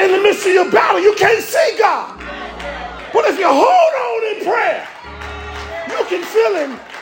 in 0.00 0.10
the 0.10 0.20
midst 0.22 0.46
of 0.46 0.52
your 0.52 0.70
battle, 0.72 1.00
you 1.00 1.14
can't 1.14 1.42
see 1.42 1.76
God. 1.78 2.18
But 3.12 3.26
if 3.26 3.38
you 3.38 3.46
hold 3.46 3.62
on 3.62 4.36
in 4.36 4.44
prayer, 4.44 4.88
you 5.88 6.04
can 6.06 6.24
feel 6.24 6.56
Him 6.56 6.93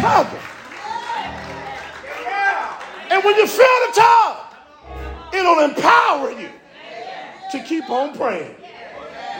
tugging. 0.00 0.40
And 3.10 3.24
when 3.24 3.36
you 3.36 3.46
feel 3.46 3.66
the 3.86 3.92
tug, 3.94 4.36
it'll 5.32 5.60
empower 5.60 6.30
you 6.32 6.50
to 7.52 7.62
keep 7.64 7.88
on 7.90 8.14
praying. 8.14 8.54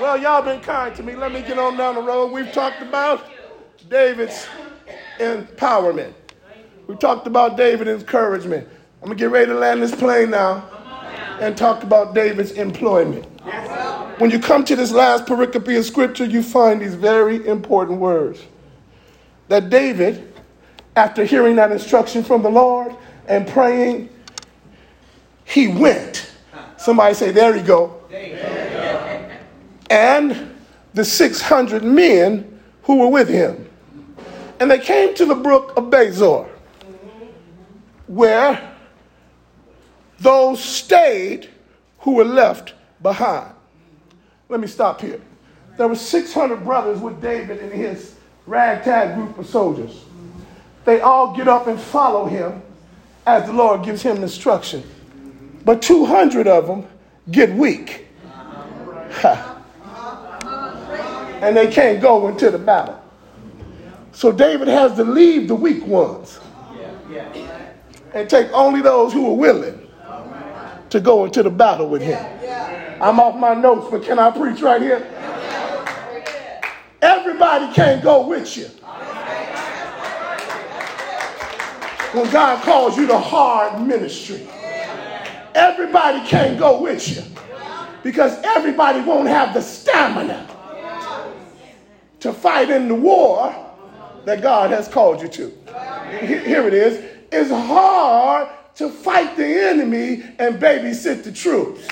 Well, 0.01 0.17
y'all 0.17 0.43
been 0.43 0.61
kind 0.61 0.95
to 0.97 1.03
me. 1.03 1.17
Let 1.17 1.33
me 1.33 1.43
get 1.43 1.59
on 1.59 1.77
down 1.77 1.97
the 1.97 2.03
road. 2.03 2.33
We've 2.33 2.53
talked 2.53 2.81
about 2.83 3.27
David's 3.89 4.47
empowerment. 5.19 6.13
We 6.87 6.97
talked 6.97 7.27
about 7.27 7.57
David's 7.57 8.03
encouragement. 8.03 8.67
I'm 9.03 9.11
to 9.11 9.15
get 9.15 9.31
ready 9.31 9.47
to 9.47 9.55
land 9.55 9.83
this 9.83 9.95
plane 9.95 10.31
now 10.31 10.69
and 11.41 11.57
talk 11.57 11.83
about 11.83 12.15
David's 12.15 12.53
employment. 12.53 13.25
When 14.19 14.31
you 14.31 14.39
come 14.39 14.65
to 14.65 14.75
this 14.75 14.91
last 14.91 15.27
pericope 15.27 15.79
of 15.79 15.85
scripture, 15.85 16.25
you 16.25 16.43
find 16.43 16.81
these 16.81 16.95
very 16.95 17.47
important 17.47 18.01
words. 18.01 18.41
That 19.49 19.71
David, 19.71 20.28
after 20.99 21.25
hearing 21.25 21.55
that 21.57 21.71
instruction 21.71 22.25
from 22.25 22.43
the 22.43 22.51
Lord 22.51 22.93
and 23.29 23.47
praying, 23.47 24.09
he 25.45 25.69
went. 25.69 26.33
Somebody 26.77 27.15
say, 27.15 27.31
There 27.31 27.57
you 27.57 27.63
go. 27.63 28.03
And 29.89 30.57
the 30.95 31.05
600 31.05 31.85
men 31.85 32.61
who 32.83 32.97
were 32.97 33.09
with 33.09 33.29
him. 33.29 33.69
And 34.59 34.69
they 34.69 34.81
came 34.81 35.15
to 35.15 35.25
the 35.25 35.37
brook 35.37 35.73
of 35.77 35.85
Besor, 35.85 36.49
where 38.09 38.75
those 40.19 40.63
stayed 40.63 41.49
who 42.01 42.17
were 42.17 42.25
left 42.25 42.75
behind. 43.03 43.53
Let 44.49 44.59
me 44.59 44.67
stop 44.67 45.01
here. 45.01 45.21
There 45.77 45.87
were 45.87 45.95
600 45.95 46.65
brothers 46.65 46.99
with 46.99 47.23
David 47.23 47.61
and 47.61 47.73
his 47.73 48.17
ragtag 48.47 49.15
group 49.15 49.39
of 49.39 49.47
soldiers. 49.47 50.05
They 50.85 51.01
all 51.01 51.37
get 51.37 51.49
up 51.49 51.67
and 51.67 51.79
follow 51.81 52.27
him 52.27 52.63
as 53.27 53.47
the 53.47 53.53
Lord 53.53 53.85
gives 53.85 54.03
him 54.03 54.23
instruction. 54.23 54.83
But 55.65 55.83
200 55.83 56.47
of 56.49 56.67
them 56.67 56.87
get 57.31 57.53
weak. 57.55 58.07
and 61.43 61.57
they 61.57 61.71
can't 61.71 62.01
go 62.01 62.29
into 62.29 62.51
the 62.51 62.59
battle. 62.59 63.01
So 64.13 64.33
David 64.33 64.69
has 64.69 64.97
to 64.97 65.05
leave 65.05 65.47
the 65.49 65.55
weak 65.55 65.87
ones 65.87 66.41
and 68.15 68.29
take 68.29 68.51
only 68.53 68.81
those 68.81 69.13
who 69.13 69.31
are 69.31 69.37
willing 69.37 69.87
to 70.91 71.01
go 71.01 71.25
into 71.25 71.43
the 71.43 71.51
battle 71.51 71.89
with 71.89 72.03
him. 72.03 72.25
I'm 73.01 73.21
off 73.21 73.37
my 73.37 73.55
notes, 73.55 73.87
but 73.91 74.03
can 74.03 74.19
I 74.19 74.31
preach 74.31 74.61
right 74.61 74.83
here? 74.83 75.07
Everybody 77.01 77.73
can't 77.75 78.03
go 78.03 78.27
with 78.27 78.57
you. 78.57 78.69
When 82.13 82.31
God 82.31 82.63
calls 82.63 82.97
you 82.97 83.07
to 83.07 83.19
hard 83.19 83.87
ministry, 83.87 84.49
everybody 85.55 86.27
can't 86.27 86.59
go 86.59 86.81
with 86.81 87.07
you 87.07 87.23
because 88.03 88.39
everybody 88.45 89.03
won't 89.03 89.29
have 89.29 89.53
the 89.53 89.61
stamina 89.61 90.49
to 92.21 92.33
fight 92.33 92.71
in 92.71 92.89
the 92.89 92.95
war 92.95 93.55
that 94.25 94.41
God 94.41 94.71
has 94.71 94.89
called 94.89 95.21
you 95.21 95.29
to. 95.29 95.53
Here 96.21 96.67
it 96.67 96.75
is. 96.75 97.05
It's 97.31 97.51
hard 97.51 98.49
to 98.77 98.89
fight 98.89 99.37
the 99.37 99.45
enemy 99.45 100.23
and 100.39 100.59
babysit 100.59 101.25
the 101.25 101.33
troops. 101.33 101.87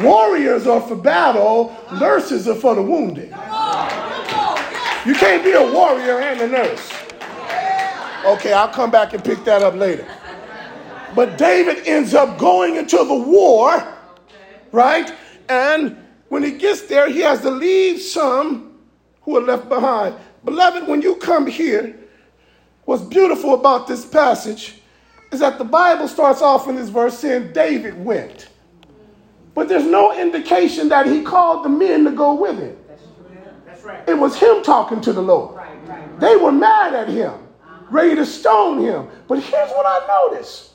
Warriors 0.00 0.66
are 0.66 0.80
for 0.80 0.96
battle, 0.96 1.76
nurses 1.98 2.46
are 2.48 2.54
for 2.54 2.74
the 2.74 2.82
wounded. 2.82 3.30
You 5.06 5.14
can't 5.14 5.42
be 5.42 5.52
a 5.52 5.72
warrior 5.72 6.20
and 6.20 6.40
a 6.40 6.48
nurse. 6.48 6.92
Okay, 8.24 8.52
I'll 8.52 8.68
come 8.68 8.90
back 8.90 9.12
and 9.14 9.24
pick 9.24 9.44
that 9.44 9.62
up 9.62 9.74
later. 9.74 10.06
But 11.14 11.38
David 11.38 11.86
ends 11.86 12.14
up 12.14 12.38
going 12.38 12.76
into 12.76 12.98
the 12.98 13.14
war, 13.14 13.94
right? 14.72 15.12
And 15.48 15.96
when 16.28 16.42
he 16.42 16.52
gets 16.52 16.82
there, 16.82 17.08
he 17.10 17.20
has 17.20 17.40
to 17.40 17.50
leave 17.50 18.00
some 18.00 18.78
who 19.22 19.36
are 19.36 19.42
left 19.42 19.68
behind. 19.68 20.14
Beloved, 20.44 20.86
when 20.86 21.02
you 21.02 21.16
come 21.16 21.46
here, 21.46 21.98
what's 22.84 23.02
beautiful 23.02 23.54
about 23.54 23.86
this 23.86 24.04
passage 24.04 24.80
is 25.32 25.40
that 25.40 25.58
the 25.58 25.64
Bible 25.64 26.08
starts 26.08 26.42
off 26.42 26.68
in 26.68 26.76
this 26.76 26.88
verse 26.88 27.18
saying 27.18 27.52
David 27.52 28.02
went. 28.04 28.48
But 29.58 29.68
there's 29.68 29.86
no 29.86 30.16
indication 30.16 30.88
that 30.90 31.06
he 31.06 31.20
called 31.20 31.64
the 31.64 31.68
men 31.68 32.04
to 32.04 32.12
go 32.12 32.32
with 32.32 32.60
him. 32.60 32.76
That's 33.66 33.82
right. 33.82 34.08
It 34.08 34.16
was 34.16 34.36
him 34.36 34.62
talking 34.62 35.00
to 35.00 35.12
the 35.12 35.20
Lord. 35.20 35.56
Right, 35.56 35.88
right, 35.88 36.20
They 36.20 36.36
were 36.36 36.52
mad 36.52 36.94
at 36.94 37.08
him, 37.08 37.32
uh-huh. 37.32 37.86
ready 37.90 38.14
to 38.14 38.24
stone 38.24 38.80
him. 38.80 39.08
But 39.26 39.40
here's 39.40 39.70
what 39.70 39.84
I 39.84 40.06
noticed 40.06 40.74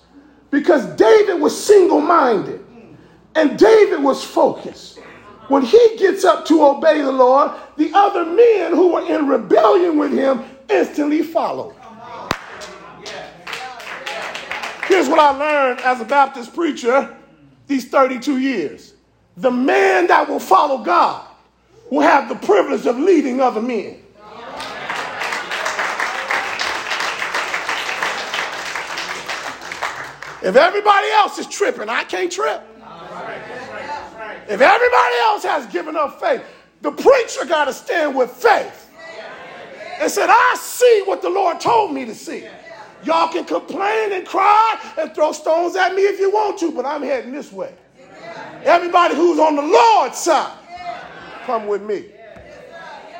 because 0.51 0.85
David 0.97 1.39
was 1.39 1.57
single 1.57 2.01
minded 2.01 2.59
mm. 2.59 2.93
and 3.35 3.57
David 3.57 4.03
was 4.03 4.21
focused. 4.21 4.99
When 5.47 5.61
he 5.61 5.95
gets 5.97 6.25
up 6.25 6.45
to 6.47 6.65
obey 6.65 7.01
the 7.01 7.11
Lord, 7.13 7.53
the 7.77 7.89
other 7.93 8.25
men 8.25 8.73
who 8.73 8.95
were 8.95 9.05
in 9.05 9.29
rebellion 9.29 9.97
with 9.97 10.11
him 10.11 10.43
instantly 10.67 11.21
follow. 11.23 11.73
Here's 14.87 15.07
what 15.07 15.19
I 15.19 15.31
learned 15.31 15.79
as 15.79 16.01
a 16.01 16.05
Baptist 16.05 16.53
preacher 16.53 17.15
these 17.73 17.89
32 17.89 18.37
years. 18.37 18.93
The 19.37 19.49
man 19.49 20.05
that 20.07 20.29
will 20.29 20.39
follow 20.39 20.83
God 20.83 21.27
will 21.89 22.01
have 22.01 22.29
the 22.29 22.35
privilege 22.35 22.85
of 22.85 22.99
leading 22.99 23.41
other 23.41 23.61
men. 23.61 23.99
If 30.43 30.55
everybody 30.55 31.07
else 31.13 31.39
is 31.39 31.47
tripping, 31.47 31.89
I 31.89 32.03
can't 32.03 32.31
trip. 32.31 32.61
If 34.47 34.61
everybody 34.61 35.15
else 35.21 35.43
has 35.43 35.65
given 35.71 35.95
up 35.95 36.19
faith, 36.19 36.43
the 36.81 36.91
preacher 36.91 37.45
got 37.45 37.65
to 37.65 37.73
stand 37.73 38.15
with 38.15 38.29
faith 38.29 38.91
and 39.99 40.11
said, 40.11 40.29
I 40.29 40.55
see 40.59 41.03
what 41.05 41.23
the 41.23 41.29
Lord 41.29 41.59
told 41.59 41.91
me 41.91 42.05
to 42.05 42.13
see. 42.13 42.45
Y'all 43.03 43.31
can 43.31 43.45
complain 43.45 44.13
and 44.13 44.25
cry 44.25 44.79
and 44.97 45.13
throw 45.13 45.31
stones 45.31 45.75
at 45.75 45.93
me 45.93 46.03
if 46.03 46.19
you 46.19 46.31
want 46.31 46.57
to, 46.59 46.71
but 46.71 46.85
I'm 46.85 47.01
heading 47.01 47.31
this 47.31 47.51
way. 47.51 47.73
Everybody 48.63 49.15
who's 49.15 49.39
on 49.39 49.55
the 49.55 49.61
Lord's 49.61 50.17
side, 50.17 50.57
come 51.45 51.67
with 51.67 51.81
me. 51.81 52.05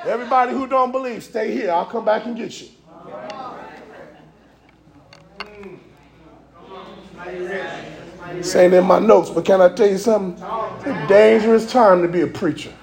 Everybody 0.05 0.53
who 0.53 0.67
don't 0.67 0.91
believe, 0.91 1.23
stay 1.23 1.53
here. 1.53 1.71
I'll 1.71 1.85
come 1.85 2.05
back 2.05 2.25
and 2.25 2.35
get 2.35 2.61
you. 2.61 2.67
Ain't 8.55 8.73
in 8.73 8.85
my 8.85 8.99
notes, 8.99 9.29
but 9.29 9.45
can 9.45 9.61
I 9.61 9.69
tell 9.73 9.87
you 9.87 9.97
something? 9.97 10.43
It's 10.77 10.85
a 10.85 11.07
dangerous 11.07 11.71
time 11.71 12.01
to 12.01 12.07
be 12.07 12.21
a 12.21 12.27
preacher. 12.27 12.73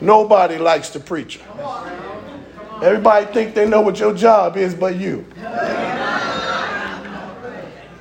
Nobody 0.00 0.58
likes 0.58 0.90
the 0.90 1.00
preacher. 1.00 1.40
Everybody 2.82 3.26
think 3.32 3.54
they 3.54 3.66
know 3.66 3.80
what 3.80 3.98
your 3.98 4.14
job 4.14 4.56
is 4.56 4.74
but 4.74 4.96
you. 4.96 5.24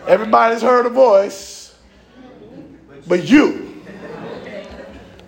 Everybody's 0.08 0.62
heard 0.62 0.86
a 0.86 0.90
voice, 0.90 1.76
but 3.08 3.28
you. 3.28 3.82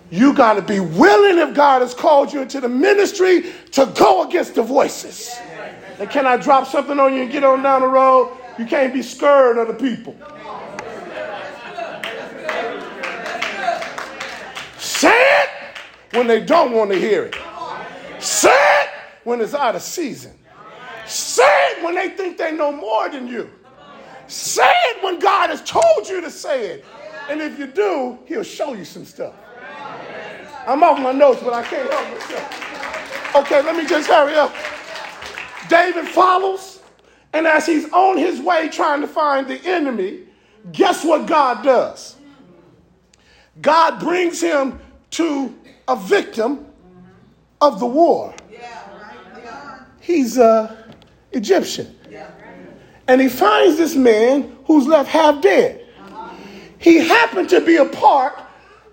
You 0.10 0.34
got 0.34 0.54
to 0.54 0.62
be 0.62 0.80
willing 0.80 1.38
if 1.38 1.56
God 1.56 1.82
has 1.82 1.94
called 1.94 2.32
you 2.32 2.42
into 2.42 2.62
the 2.62 2.70
ministry 2.70 3.54
to 3.72 3.86
go 3.98 4.28
against 4.28 4.56
the 4.56 4.64
voices. 4.64 5.38
And 6.00 6.10
can 6.10 6.26
I 6.26 6.38
drop 6.38 6.68
something 6.68 7.00
on 7.00 7.14
you 7.14 7.24
and 7.24 7.32
get 7.32 7.44
on 7.44 7.64
down 7.64 7.82
the 7.82 7.88
road? 7.88 8.38
You 8.60 8.66
can't 8.66 8.94
be 8.94 9.02
scared 9.02 9.58
of 9.58 9.68
the 9.68 9.74
people. 9.74 10.16
Say 14.78 15.14
it 15.14 15.50
when 16.14 16.28
they 16.28 16.42
don't 16.42 16.72
want 16.72 16.92
to 16.92 17.00
hear 17.00 17.24
it. 17.26 17.36
Say 18.20 18.50
it 18.52 18.77
when 19.28 19.42
it's 19.42 19.54
out 19.54 19.76
of 19.76 19.82
season. 19.82 20.32
Say 21.06 21.44
it 21.72 21.84
when 21.84 21.96
they 21.96 22.08
think 22.12 22.38
they 22.38 22.54
know 22.54 22.72
more 22.72 23.10
than 23.10 23.28
you. 23.28 23.50
Say 24.28 24.72
it 24.86 25.04
when 25.04 25.20
God 25.20 25.50
has 25.50 25.62
told 25.64 26.08
you 26.08 26.22
to 26.22 26.32
say 26.32 26.68
it. 26.68 26.86
And 27.30 27.42
if 27.42 27.60
you 27.60 27.68
do, 27.68 28.20
He'll 28.26 28.42
show 28.42 28.74
you 28.74 28.86
some 28.86 29.04
stuff. 29.04 29.34
I'm 30.66 30.82
off 30.82 30.98
my 31.02 31.12
notes, 31.12 31.42
but 31.44 31.52
I 31.52 31.62
can't 31.64 31.92
help 31.92 32.10
myself. 32.10 33.36
Okay, 33.36 33.62
let 33.64 33.76
me 33.76 33.86
just 33.86 34.08
hurry 34.08 34.34
up. 34.36 34.56
David 35.68 36.08
follows, 36.08 36.82
and 37.34 37.46
as 37.46 37.66
he's 37.66 37.92
on 37.92 38.18
his 38.18 38.40
way 38.40 38.70
trying 38.70 39.02
to 39.02 39.08
find 39.08 39.46
the 39.46 39.62
enemy, 39.66 40.22
guess 40.72 41.04
what 41.04 41.26
God 41.26 41.66
does? 41.66 42.16
God 43.62 44.00
brings 44.00 44.40
him 44.40 44.80
to 45.12 45.54
a 45.90 45.98
victim 45.98 46.66
of 47.60 47.82
the 47.82 47.86
war. 47.86 48.34
He's 50.08 50.38
a 50.38 50.86
Egyptian. 51.34 51.94
And 53.10 53.20
he 53.20 53.28
finds 53.28 53.76
this 53.76 53.94
man 53.94 54.56
who's 54.64 54.88
left 54.88 55.10
half 55.10 55.42
dead. 55.42 55.86
He 56.80 57.00
happened 57.00 57.50
to 57.50 57.60
be 57.60 57.76
a 57.76 57.84
part 57.84 58.40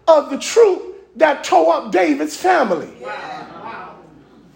of 0.09 0.31
the 0.31 0.39
troop 0.39 1.17
that 1.17 1.45
tore 1.45 1.73
up 1.73 1.93
David's 1.93 2.37
family. 2.37 2.91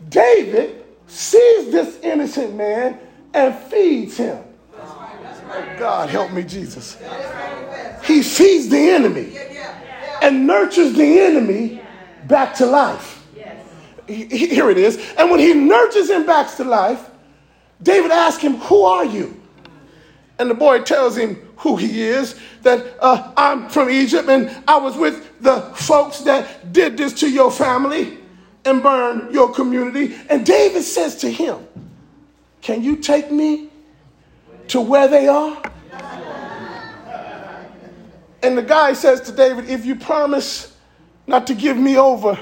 David 0.09 0.85
sees 1.07 1.71
this 1.71 1.97
innocent 2.03 2.57
man 2.57 2.99
and 3.35 3.55
feeds 3.55 4.17
him. 4.17 4.43
Oh, 4.77 5.77
God, 5.79 6.09
help 6.09 6.33
me, 6.33 6.43
Jesus. 6.43 6.99
He 8.03 8.21
feeds 8.21 8.69
the 8.69 8.91
enemy 8.91 9.33
and 10.23 10.45
nurtures 10.45 10.95
the 10.95 11.21
enemy 11.21 11.83
back 12.27 12.57
to 12.57 12.67
life. 12.67 13.18
Here 14.09 14.71
it 14.71 14.79
is. 14.79 14.97
And 15.19 15.31
when 15.31 15.39
he 15.39 15.55
nurtures 15.55 16.11
him 16.11 16.25
back 16.25 16.55
to 16.57 16.65
life, 16.65 17.11
David 17.83 18.11
asks 18.11 18.43
him, 18.43 18.57
Who 18.57 18.83
are 18.83 19.05
you? 19.05 19.41
And 20.39 20.49
the 20.51 20.55
boy 20.55 20.81
tells 20.81 21.17
him 21.17 21.35
who 21.57 21.77
he 21.77 22.03
is 22.03 22.39
that 22.63 22.97
uh, 23.01 23.33
I'm 23.37 23.69
from 23.69 23.91
Egypt 23.91 24.29
and 24.29 24.51
I 24.69 24.77
was 24.77 24.97
with 24.97 25.41
the 25.41 25.61
folks 25.75 26.21
that 26.21 26.73
did 26.73 26.97
this 26.97 27.13
to 27.21 27.29
your 27.29 27.51
family 27.51 28.19
and 28.65 28.83
burned 28.83 29.35
your 29.35 29.53
community. 29.53 30.17
And 30.31 30.47
David 30.47 30.83
says 30.83 31.17
to 31.17 31.31
him, 31.31 31.67
Can 32.61 32.83
you 32.83 32.97
take 32.97 33.31
me 33.31 33.69
to 34.69 34.81
where 34.81 35.09
they 35.09 35.27
are? 35.27 35.61
And 38.43 38.57
the 38.57 38.63
guy 38.63 38.93
says 38.93 39.21
to 39.23 39.33
David, 39.33 39.69
If 39.69 39.85
you 39.85 39.97
promise 39.97 40.77
not 41.27 41.47
to 41.49 41.55
give 41.55 41.77
me 41.77 41.99
over 41.99 42.39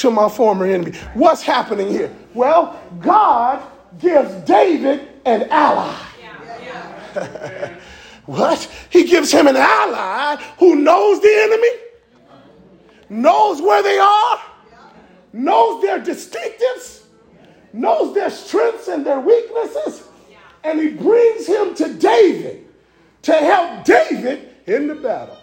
to 0.00 0.10
my 0.10 0.28
former 0.28 0.66
enemy. 0.66 0.92
What's 1.14 1.42
happening 1.42 1.88
here? 1.88 2.14
Well, 2.34 2.80
God 3.00 3.62
gives 3.98 4.34
David 4.44 5.06
an 5.24 5.48
ally. 5.50 5.96
what? 8.26 8.70
He 8.90 9.04
gives 9.04 9.30
him 9.32 9.46
an 9.46 9.56
ally 9.56 10.36
who 10.58 10.76
knows 10.76 11.20
the 11.20 11.32
enemy, 11.32 11.68
knows 13.08 13.60
where 13.60 13.82
they 13.82 13.98
are, 13.98 14.40
knows 15.32 15.82
their 15.82 16.00
distinctives, 16.00 17.02
knows 17.72 18.14
their 18.14 18.30
strengths 18.30 18.88
and 18.88 19.04
their 19.04 19.20
weaknesses, 19.20 20.04
and 20.64 20.80
he 20.80 20.90
brings 20.90 21.46
him 21.46 21.74
to 21.74 21.92
David 21.94 22.66
to 23.22 23.32
help 23.32 23.84
David 23.84 24.54
in 24.66 24.86
the 24.86 24.94
battle. 24.94 25.36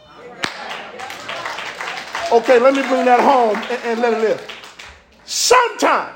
Okay, 2.30 2.60
let 2.60 2.76
me 2.76 2.82
bring 2.82 3.06
that 3.06 3.22
home 3.22 3.56
and, 3.56 3.84
and 3.86 4.00
let 4.02 4.14
it 4.14 4.20
live. 4.20 4.52
Sometime, 5.24 6.14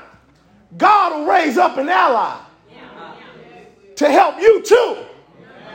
God 0.76 1.18
will 1.18 1.26
raise 1.26 1.56
up 1.56 1.78
an 1.78 1.88
ally 1.88 2.38
to 3.96 4.10
help 4.10 4.38
you 4.38 4.62
too 4.62 4.98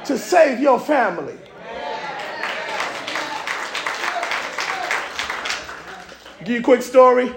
to 0.05 0.17
save 0.17 0.59
your 0.59 0.79
family. 0.79 1.35
Give 6.39 6.49
you 6.49 6.59
a 6.59 6.63
quick 6.63 6.83
story. 6.83 7.33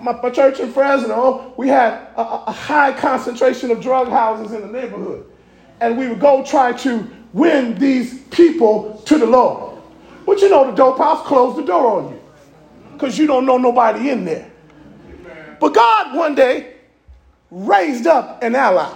My, 0.00 0.12
my 0.12 0.30
church 0.30 0.58
in 0.58 0.72
Fresno, 0.72 1.52
we 1.58 1.68
had 1.68 1.92
a, 2.16 2.44
a 2.46 2.52
high 2.52 2.92
concentration 2.92 3.70
of 3.70 3.82
drug 3.82 4.08
houses 4.08 4.54
in 4.54 4.62
the 4.62 4.80
neighborhood. 4.80 5.26
And 5.80 5.98
we 5.98 6.08
would 6.08 6.18
go 6.18 6.42
try 6.44 6.72
to 6.72 7.06
win 7.34 7.74
these 7.74 8.22
people 8.28 9.02
to 9.04 9.18
the 9.18 9.26
Lord. 9.26 9.80
But 10.24 10.40
you 10.40 10.48
know, 10.48 10.64
the 10.70 10.72
dope 10.72 10.98
house 10.98 11.26
closed 11.26 11.58
the 11.58 11.64
door 11.64 12.00
on 12.00 12.12
you 12.12 12.17
because 12.98 13.16
you 13.16 13.28
don't 13.28 13.46
know 13.46 13.58
nobody 13.58 14.10
in 14.10 14.24
there. 14.24 14.50
But 15.60 15.72
God 15.72 16.16
one 16.16 16.34
day 16.34 16.74
raised 17.50 18.06
up 18.08 18.42
an 18.42 18.56
ally. 18.56 18.92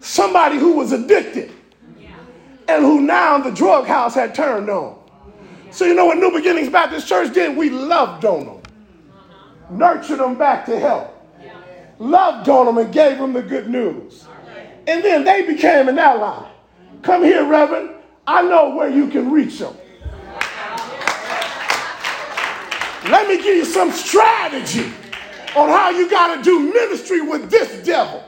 Somebody 0.00 0.56
who 0.58 0.72
was 0.72 0.92
addicted 0.92 1.52
and 2.66 2.84
who 2.84 3.02
now 3.02 3.38
the 3.38 3.50
drug 3.50 3.86
house 3.86 4.14
had 4.14 4.34
turned 4.34 4.70
on. 4.70 4.98
So, 5.70 5.84
you 5.84 5.94
know 5.94 6.06
what 6.06 6.16
New 6.16 6.32
Beginnings 6.32 6.70
Baptist 6.70 7.06
Church 7.06 7.34
did? 7.34 7.54
We 7.54 7.68
loved 7.68 8.24
on 8.24 8.46
them, 8.46 8.62
nurtured 9.70 10.18
them 10.18 10.38
back 10.38 10.64
to 10.66 10.78
health, 10.78 11.10
loved 11.98 12.48
on 12.48 12.66
them, 12.66 12.78
and 12.78 12.92
gave 12.92 13.18
them 13.18 13.34
the 13.34 13.42
good 13.42 13.68
news. 13.68 14.26
And 14.86 15.04
then 15.04 15.24
they 15.24 15.46
became 15.46 15.88
an 15.88 15.98
ally. 15.98 16.48
Come 17.02 17.22
here, 17.22 17.44
Reverend. 17.44 17.90
I 18.26 18.40
know 18.42 18.74
where 18.74 18.88
you 18.88 19.08
can 19.08 19.30
reach 19.30 19.58
them. 19.58 19.76
Let 23.10 23.26
me 23.26 23.36
give 23.38 23.56
you 23.56 23.64
some 23.64 23.90
strategy 23.90 24.92
on 25.56 25.70
how 25.70 25.88
you 25.90 26.10
got 26.10 26.36
to 26.36 26.42
do 26.42 26.72
ministry 26.72 27.22
with 27.22 27.50
this 27.50 27.84
devil. 27.86 28.22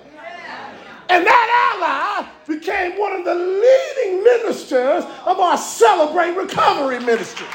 And 1.11 1.26
that 1.26 2.24
ally 2.24 2.28
became 2.47 2.99
one 2.99 3.12
of 3.12 3.24
the 3.24 3.35
leading 3.35 4.24
ministers 4.24 5.05
of 5.26 5.39
our 5.39 5.59
Celebrate 5.59 6.31
Recovery 6.31 6.99
ministry. 7.01 7.47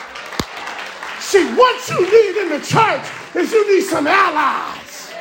See, 1.19 1.45
what 1.55 1.89
you 1.89 2.01
need 2.01 2.41
in 2.43 2.49
the 2.49 2.65
church 2.65 3.05
is 3.33 3.51
you 3.51 3.73
need 3.73 3.85
some 3.87 4.05
allies. 4.05 5.13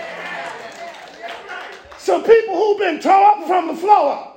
Some 1.97 2.23
people 2.23 2.55
who've 2.55 2.79
been 2.79 3.01
tore 3.01 3.31
up 3.31 3.47
from 3.47 3.69
the 3.69 3.77
floor. 3.77 4.31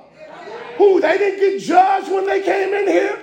Who 0.78 1.00
they 1.00 1.18
didn't 1.18 1.40
get 1.40 1.60
judged 1.60 2.10
when 2.10 2.24
they 2.24 2.40
came 2.40 2.72
in 2.72 2.86
here. 2.86 3.18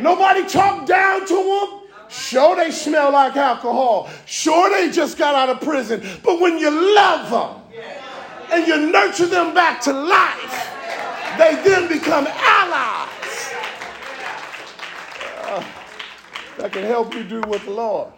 Nobody 0.00 0.46
talked 0.46 0.86
down 0.86 1.26
to 1.26 1.34
them. 1.34 1.83
Sure, 2.14 2.54
they 2.54 2.70
smell 2.70 3.12
like 3.12 3.36
alcohol. 3.36 4.08
Sure, 4.24 4.70
they 4.70 4.90
just 4.90 5.18
got 5.18 5.34
out 5.34 5.48
of 5.48 5.60
prison. 5.60 6.00
But 6.22 6.40
when 6.40 6.58
you 6.58 6.94
love 6.94 7.30
them, 7.30 7.82
and 8.52 8.66
you 8.68 8.92
nurture 8.92 9.26
them 9.26 9.52
back 9.52 9.80
to 9.80 9.92
life, 9.92 10.70
they 11.36 11.56
then 11.64 11.88
become 11.88 12.26
allies 12.28 13.54
uh, 15.42 15.64
that 16.58 16.72
can 16.72 16.84
help 16.84 17.14
you 17.14 17.24
do 17.24 17.40
what 17.42 17.62
the 17.64 17.70
Lord 17.70 18.12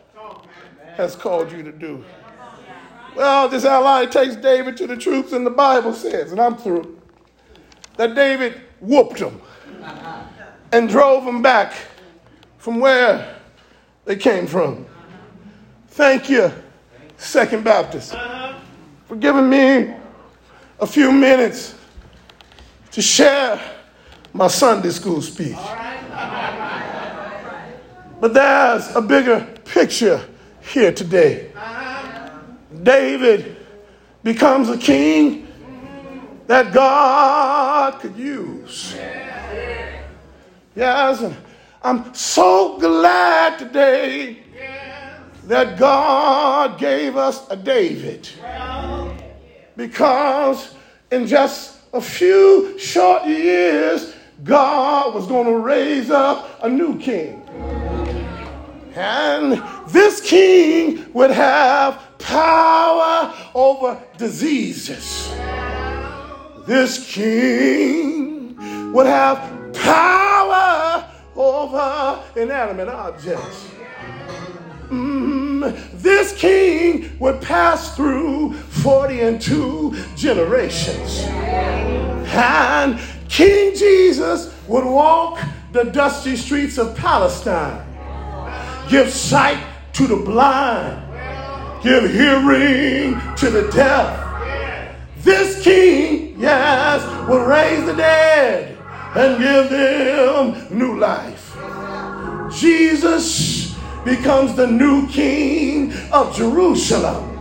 has 0.96 1.16
called 1.16 1.50
you 1.50 1.62
to 1.62 1.72
do. 1.72 2.04
Well, 3.14 3.48
this 3.48 3.64
ally 3.64 4.04
takes 4.04 4.36
David 4.36 4.76
to 4.76 4.86
the 4.86 4.96
troops, 4.96 5.32
and 5.32 5.46
the 5.46 5.50
Bible 5.50 5.94
says, 5.94 6.32
and 6.32 6.40
I'm 6.40 6.56
through, 6.56 7.00
that 7.96 8.14
David 8.14 8.60
whooped 8.80 9.18
them 9.18 9.40
and 10.70 10.86
drove 10.86 11.24
them 11.24 11.40
back 11.40 11.72
from 12.58 12.78
where 12.78 13.35
they 14.06 14.16
came 14.16 14.46
from. 14.46 14.86
Thank 15.88 16.30
you, 16.30 16.50
Second 17.18 17.64
Baptist, 17.64 18.16
for 19.06 19.16
giving 19.16 19.50
me 19.50 19.92
a 20.80 20.86
few 20.86 21.12
minutes 21.12 21.74
to 22.92 23.02
share 23.02 23.60
my 24.32 24.46
Sunday 24.46 24.90
school 24.90 25.20
speech. 25.20 25.56
But 28.18 28.32
there's 28.32 28.94
a 28.96 29.02
bigger 29.02 29.46
picture 29.64 30.24
here 30.60 30.92
today. 30.92 31.50
David 32.82 33.56
becomes 34.22 34.68
a 34.68 34.78
king 34.78 35.48
that 36.46 36.72
God 36.72 38.00
could 38.00 38.16
use. 38.16 38.96
Yes, 40.74 41.22
I'm 41.86 42.12
so 42.14 42.78
glad 42.80 43.60
today 43.60 44.38
that 45.44 45.78
God 45.78 46.80
gave 46.80 47.16
us 47.16 47.48
a 47.48 47.56
David. 47.56 48.28
Because 49.76 50.74
in 51.12 51.28
just 51.28 51.78
a 51.92 52.00
few 52.00 52.76
short 52.76 53.24
years, 53.28 54.16
God 54.42 55.14
was 55.14 55.28
going 55.28 55.46
to 55.46 55.58
raise 55.58 56.10
up 56.10 56.58
a 56.64 56.68
new 56.68 56.98
king. 56.98 57.40
And 58.96 59.62
this 59.86 60.20
king 60.20 61.06
would 61.12 61.30
have 61.30 62.02
power 62.18 63.32
over 63.54 64.02
diseases. 64.18 65.32
This 66.66 67.12
king 67.12 68.92
would 68.92 69.06
have 69.06 69.72
power 69.72 71.12
over 71.36 72.22
inanimate 72.34 72.88
objects. 72.88 73.68
Mm, 74.88 75.74
this 76.00 76.36
king 76.36 77.16
would 77.18 77.40
pass 77.42 77.96
through 77.96 78.52
40 78.54 79.20
and 79.20 79.40
two 79.40 79.96
generations. 80.14 81.24
And 82.28 83.00
King 83.28 83.74
Jesus 83.74 84.54
would 84.68 84.84
walk 84.84 85.40
the 85.72 85.84
dusty 85.84 86.36
streets 86.36 86.78
of 86.78 86.96
Palestine, 86.96 87.84
give 88.88 89.10
sight 89.10 89.62
to 89.94 90.06
the 90.06 90.16
blind, 90.16 91.02
give 91.82 92.10
hearing 92.10 93.20
to 93.36 93.50
the 93.50 93.68
deaf. 93.72 94.22
This 95.18 95.62
king, 95.62 96.40
yes, 96.40 97.02
will 97.28 97.44
raise 97.44 97.84
the 97.84 97.94
dead 97.94 98.75
and 99.16 99.38
give 99.38 99.70
them 99.70 100.78
new 100.78 100.98
life. 100.98 101.56
Jesus 102.54 103.74
becomes 104.04 104.54
the 104.54 104.66
new 104.66 105.08
king 105.08 105.92
of 106.12 106.36
Jerusalem. 106.36 107.36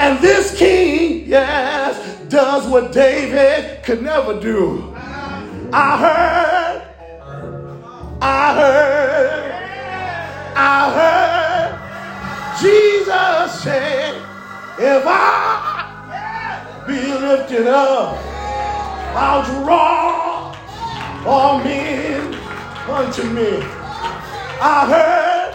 And 0.00 0.18
this 0.20 0.56
king, 0.56 1.24
yes, 1.26 2.18
does 2.28 2.66
what 2.66 2.92
David 2.92 3.84
could 3.84 4.02
never 4.02 4.40
do. 4.40 4.94
I 5.72 5.98
heard, 5.98 6.82
I 8.22 8.54
heard, 8.54 9.52
I 10.56 10.92
heard 10.96 11.72
Jesus 12.60 13.62
say, 13.62 14.16
if 14.78 15.04
I 15.06 16.84
be 16.86 17.06
lifted 17.06 17.66
up, 17.66 18.16
I'll 19.14 19.44
draw 19.44 20.31
all 21.26 21.58
men 21.62 22.34
unto 22.90 23.22
me. 23.24 23.58
I 24.60 24.86
heard, 24.92 25.54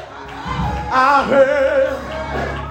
I 0.92 1.26
heard, 1.28 1.98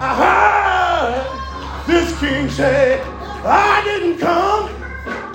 I 0.01 0.15
heard 0.23 1.87
this 1.87 2.19
king 2.19 2.49
say, 2.49 3.01
I 3.45 3.83
didn't 3.85 4.19
come 4.19 4.69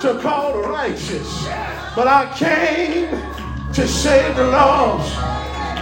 to 0.00 0.20
call 0.20 0.60
the 0.60 0.68
righteous, 0.68 1.44
but 1.94 2.08
I 2.08 2.32
came 2.36 3.10
to 3.72 3.86
save 3.86 4.36
the 4.36 4.48
lost. 4.48 5.16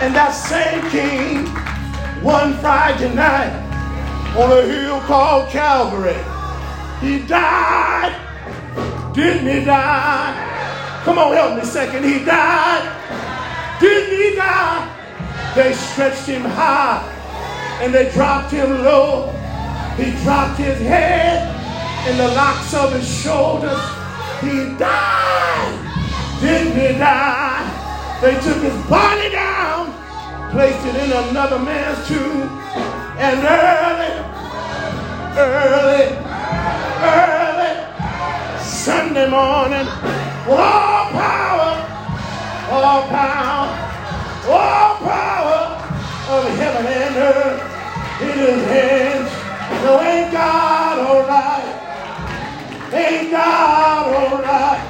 And 0.03 0.15
that 0.15 0.33
same 0.33 0.83
king, 0.91 1.47
one 2.23 2.59
Friday 2.59 3.15
night 3.15 3.57
on 4.37 4.53
a 4.53 4.63
hill 4.63 5.01
called 5.01 5.49
Calvary, 5.49 6.17
he 7.01 7.27
died. 7.27 8.15
Didn't 9.15 9.49
he 9.49 9.65
die? 9.65 10.51
Come 11.05 11.19
on, 11.19 11.35
help 11.35 11.57
me 11.57 11.65
second. 11.65 12.05
He 12.05 12.25
died. 12.25 13.81
Didn't 13.81 14.17
he 14.17 14.37
die? 14.37 14.97
They 15.55 15.73
stretched 15.73 16.27
him 16.27 16.43
high 16.43 17.17
and 17.81 17.95
they 17.95 18.11
dropped 18.13 18.51
him 18.53 18.85
low. 18.85 19.33
He 19.97 20.13
dropped 20.23 20.59
his 20.59 20.79
head 20.81 21.49
in 22.09 22.19
the 22.19 22.29
locks 22.29 22.75
of 22.75 22.93
his 22.93 23.09
shoulders. 23.09 23.81
He 24.41 24.77
died. 24.77 26.41
Didn't 26.41 26.73
he 26.73 26.99
die? 26.99 28.19
They 28.21 28.35
took 28.35 28.63
his 28.63 28.77
body 28.87 29.31
down, 29.31 29.95
placed 30.53 30.85
it 30.87 30.97
in 30.97 31.11
another 31.11 31.59
man's 31.59 32.07
tomb, 32.07 32.49
and 33.19 33.39
early, 33.45 34.13
early, 35.39 36.17
early, 37.03 38.63
Sunday 38.63 39.29
morning, 39.29 39.87
all 40.51 41.11
power, 41.13 41.73
all 42.71 43.03
power, 43.09 43.69
all 44.49 44.97
power 44.97 45.61
of 46.29 46.45
heaven 46.59 46.87
and 46.87 47.17
earth 47.17 47.63
in 48.23 48.39
his 48.39 48.65
hands. 48.67 49.31
No, 49.85 50.01
ain't 50.01 50.33
God 50.33 50.99
all 50.99 51.23
right? 51.23 51.91
Ain't 52.93 53.31
God 53.31 54.15
all 54.15 54.43
right? 54.43 54.83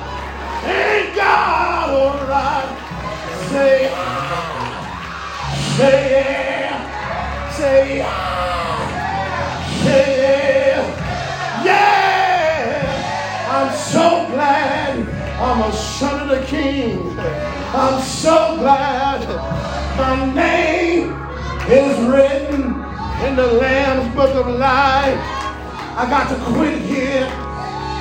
Ain't 0.65 1.15
God 1.15 1.91
all 1.91 2.27
right? 2.27 2.69
Say, 3.51 3.91
say 5.77 5.97
yeah, 6.11 7.51
say 7.51 8.05
say 9.85 10.05
yeah, 10.23 11.65
yeah. 11.65 13.51
I'm 13.51 13.71
so 13.77 14.27
glad 14.31 14.80
I'm 15.41 15.63
a 15.63 15.73
son 15.73 16.29
of 16.29 16.39
the 16.39 16.47
King. 16.47 17.19
I'm 17.19 18.03
so 18.03 18.57
glad 18.59 19.27
my 19.97 20.35
name 20.35 21.15
is 21.67 21.99
written 22.11 22.65
in 23.25 23.37
the 23.37 23.47
Lamb's 23.47 24.15
Book 24.15 24.35
of 24.35 24.49
Life. 24.49 25.19
I 25.97 26.07
got 26.11 26.29
to 26.29 26.53
quit 26.53 26.83
here, 26.83 27.27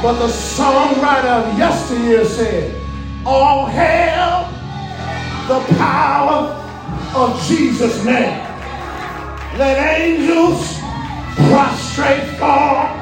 but 0.02 0.20
the 0.20 0.28
songwriter 0.28 1.50
of 1.50 1.58
yesteryear 1.58 2.26
said, 2.26 2.76
All 3.26 3.68
hail 3.68 4.50
the 5.48 5.66
power 5.78 6.54
of 7.16 7.42
Jesus' 7.48 8.04
name. 8.04 8.46
Let 9.58 10.02
angels 10.02 10.78
prostrate 11.48 12.38
fall, 12.38 12.94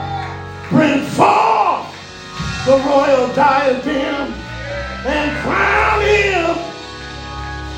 bring 0.69 1.01
forth 1.07 1.56
the 2.67 2.77
royal 2.79 3.33
diadem, 3.33 4.33
and 5.05 5.37
crown 5.39 6.01
him, 6.01 6.53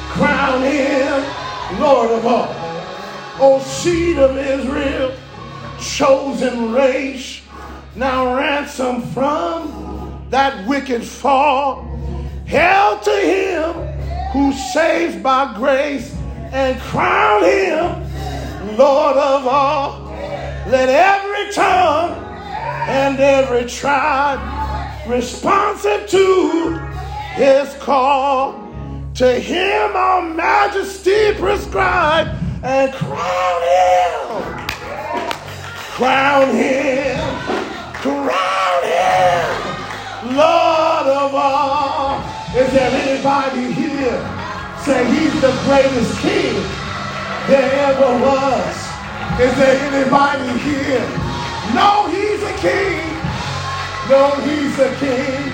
crown 0.10 0.64
him 0.64 1.80
Lord 1.80 2.10
of 2.10 2.26
all. 2.26 2.56
O 3.40 3.60
seed 3.60 4.18
of 4.18 4.36
Israel, 4.36 5.16
chosen 5.80 6.72
race, 6.72 7.44
now 7.96 8.36
ransom 8.36 9.04
from 9.14 10.26
that 10.32 10.68
wicked 10.68 11.04
fall. 11.04 11.84
Hail 12.46 12.98
to 12.98 13.12
him 13.12 13.74
who 14.32 14.52
saves 14.74 15.16
by 15.18 15.54
grace 15.56 16.16
and 16.52 16.82
crown 16.82 17.44
him 17.44 18.76
Lord 18.76 19.18
of 19.18 19.46
all. 19.48 20.06
Let 20.68 20.90
every 20.90 21.54
tongue 21.54 22.26
and 22.90 23.20
every 23.20 23.70
tribe 23.70 24.59
responsive 25.10 26.08
to 26.08 26.78
his 27.34 27.74
call. 27.76 28.68
To 29.16 29.28
him 29.40 29.96
our 29.96 30.22
majesty 30.22 31.34
prescribed 31.34 32.30
and 32.64 32.94
crown 32.94 33.62
him. 33.76 34.68
Crown 35.98 36.56
him. 36.56 37.20
Crown 37.96 38.84
him. 38.84 40.38
Lord 40.38 41.08
of 41.08 41.34
all. 41.34 42.20
Is 42.56 42.72
there 42.72 42.92
anybody 42.92 43.74
here 43.74 44.20
say 44.86 45.06
he's 45.12 45.42
the 45.42 45.52
greatest 45.66 46.20
king 46.20 46.54
there 47.48 47.90
ever 47.90 48.24
was? 48.24 48.76
Is 49.42 49.56
there 49.58 49.78
anybody 49.92 50.60
here? 50.60 51.08
No, 51.74 52.08
he's 52.08 52.42
a 52.44 52.54
king. 52.60 53.09
No, 54.10 54.32
he's 54.42 54.80
a 54.80 54.90
king. 54.96 55.54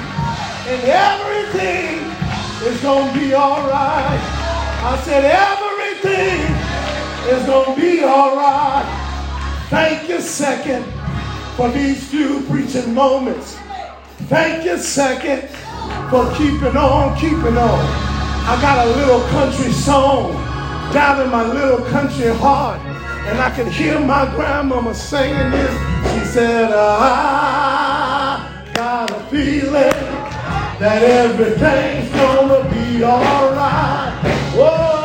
And 0.67 0.81
everything 0.87 1.99
is 2.65 2.81
going 2.81 3.13
to 3.13 3.19
be 3.19 3.33
all 3.33 3.67
right. 3.67 4.19
I 4.81 4.97
said 5.03 5.25
everything 5.25 6.39
is 7.35 7.45
going 7.45 7.75
to 7.75 7.81
be 7.81 8.03
all 8.05 8.37
right. 8.37 8.85
Thank 9.69 10.07
you, 10.07 10.21
second, 10.21 10.85
for 11.57 11.69
these 11.69 12.07
few 12.07 12.43
preaching 12.43 12.93
moments. 12.93 13.57
Thank 14.29 14.63
you, 14.63 14.77
second, 14.77 15.49
for 16.09 16.33
keeping 16.35 16.77
on, 16.77 17.17
keeping 17.19 17.57
on. 17.57 18.15
I 18.47 18.57
got 18.61 18.87
a 18.87 18.89
little 18.91 19.21
country 19.31 19.73
song 19.73 20.31
down 20.93 21.21
in 21.21 21.29
my 21.29 21.45
little 21.45 21.85
country 21.87 22.27
heart, 22.27 22.79
and 22.79 23.37
I 23.37 23.49
can 23.53 23.69
hear 23.69 23.99
my 23.99 24.33
grandmama 24.33 24.95
singing 24.95 25.51
this. 25.51 25.71
She 26.13 26.25
said, 26.31 26.71
I 26.71 28.04
got 28.75 29.09
a 29.09 29.19
feeling 29.31 29.71
that 30.79 31.01
everything's 31.01 32.11
gonna 32.11 32.69
be 32.69 33.03
alright. 33.05 34.13
I, 34.57 35.01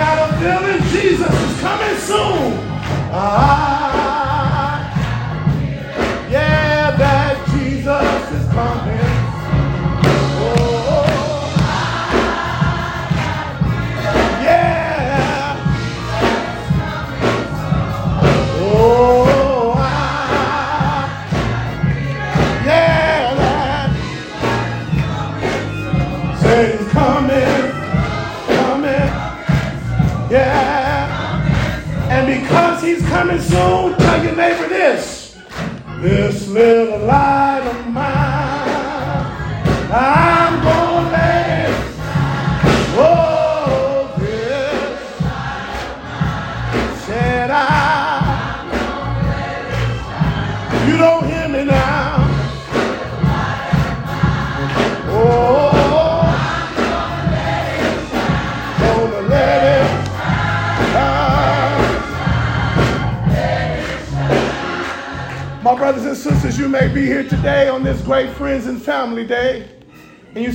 I 0.00 0.16
got 0.16 0.30
a 0.30 0.36
feeling 0.40 0.82
Jesus 0.88 1.28
is 1.28 1.60
coming 1.60 1.96
soon. 1.98 2.56
Ah, 3.12 3.89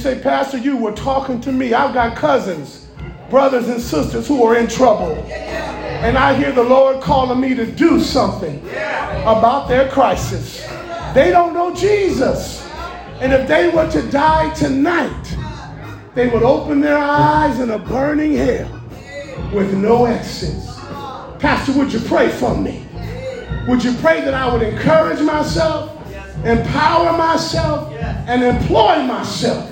say, 0.06 0.22
Pastor, 0.22 0.60
you 0.60 0.78
were 0.78 0.92
talking 0.92 1.42
to 1.42 1.52
me. 1.52 1.74
I've 1.74 1.92
got 1.92 2.16
cousins, 2.16 2.86
brothers, 3.32 3.68
and 3.70 3.82
sisters 3.82 4.28
who 4.28 4.44
are 4.44 4.56
in 4.56 4.68
trouble. 4.68 5.16
And 5.16 6.16
I 6.16 6.36
hear 6.36 6.52
the 6.52 6.64
Lord 6.64 7.02
calling 7.02 7.40
me 7.40 7.56
to 7.56 7.66
do 7.66 8.00
something 8.00 8.60
about 9.26 9.68
their 9.68 9.90
crisis. 9.90 10.64
They 11.16 11.32
don't 11.32 11.56
know 11.56 11.74
Jesus. 11.74 12.64
And 13.20 13.34
if 13.34 13.48
they 13.48 13.70
were 13.70 13.90
to 13.90 14.08
die 14.12 14.54
tonight, 14.54 15.38
they 16.14 16.28
would 16.28 16.44
open 16.44 16.82
their 16.82 17.00
eyes 17.00 17.60
in 17.60 17.72
a 17.72 17.80
burning 17.80 18.36
hell 18.36 18.84
with 19.52 19.74
no 19.74 20.06
exits. 20.06 20.68
Pastor, 21.40 21.72
would 21.80 21.92
you 21.92 22.00
pray 22.02 22.30
for 22.30 22.56
me? 22.56 22.86
Would 23.68 23.84
you 23.84 23.94
pray 23.94 24.22
that 24.22 24.36
I 24.36 24.54
would 24.54 24.62
encourage 24.62 25.20
myself, 25.22 26.00
empower 26.46 27.18
myself, 27.18 27.92
and 28.28 28.44
employ 28.44 29.02
myself 29.02 29.72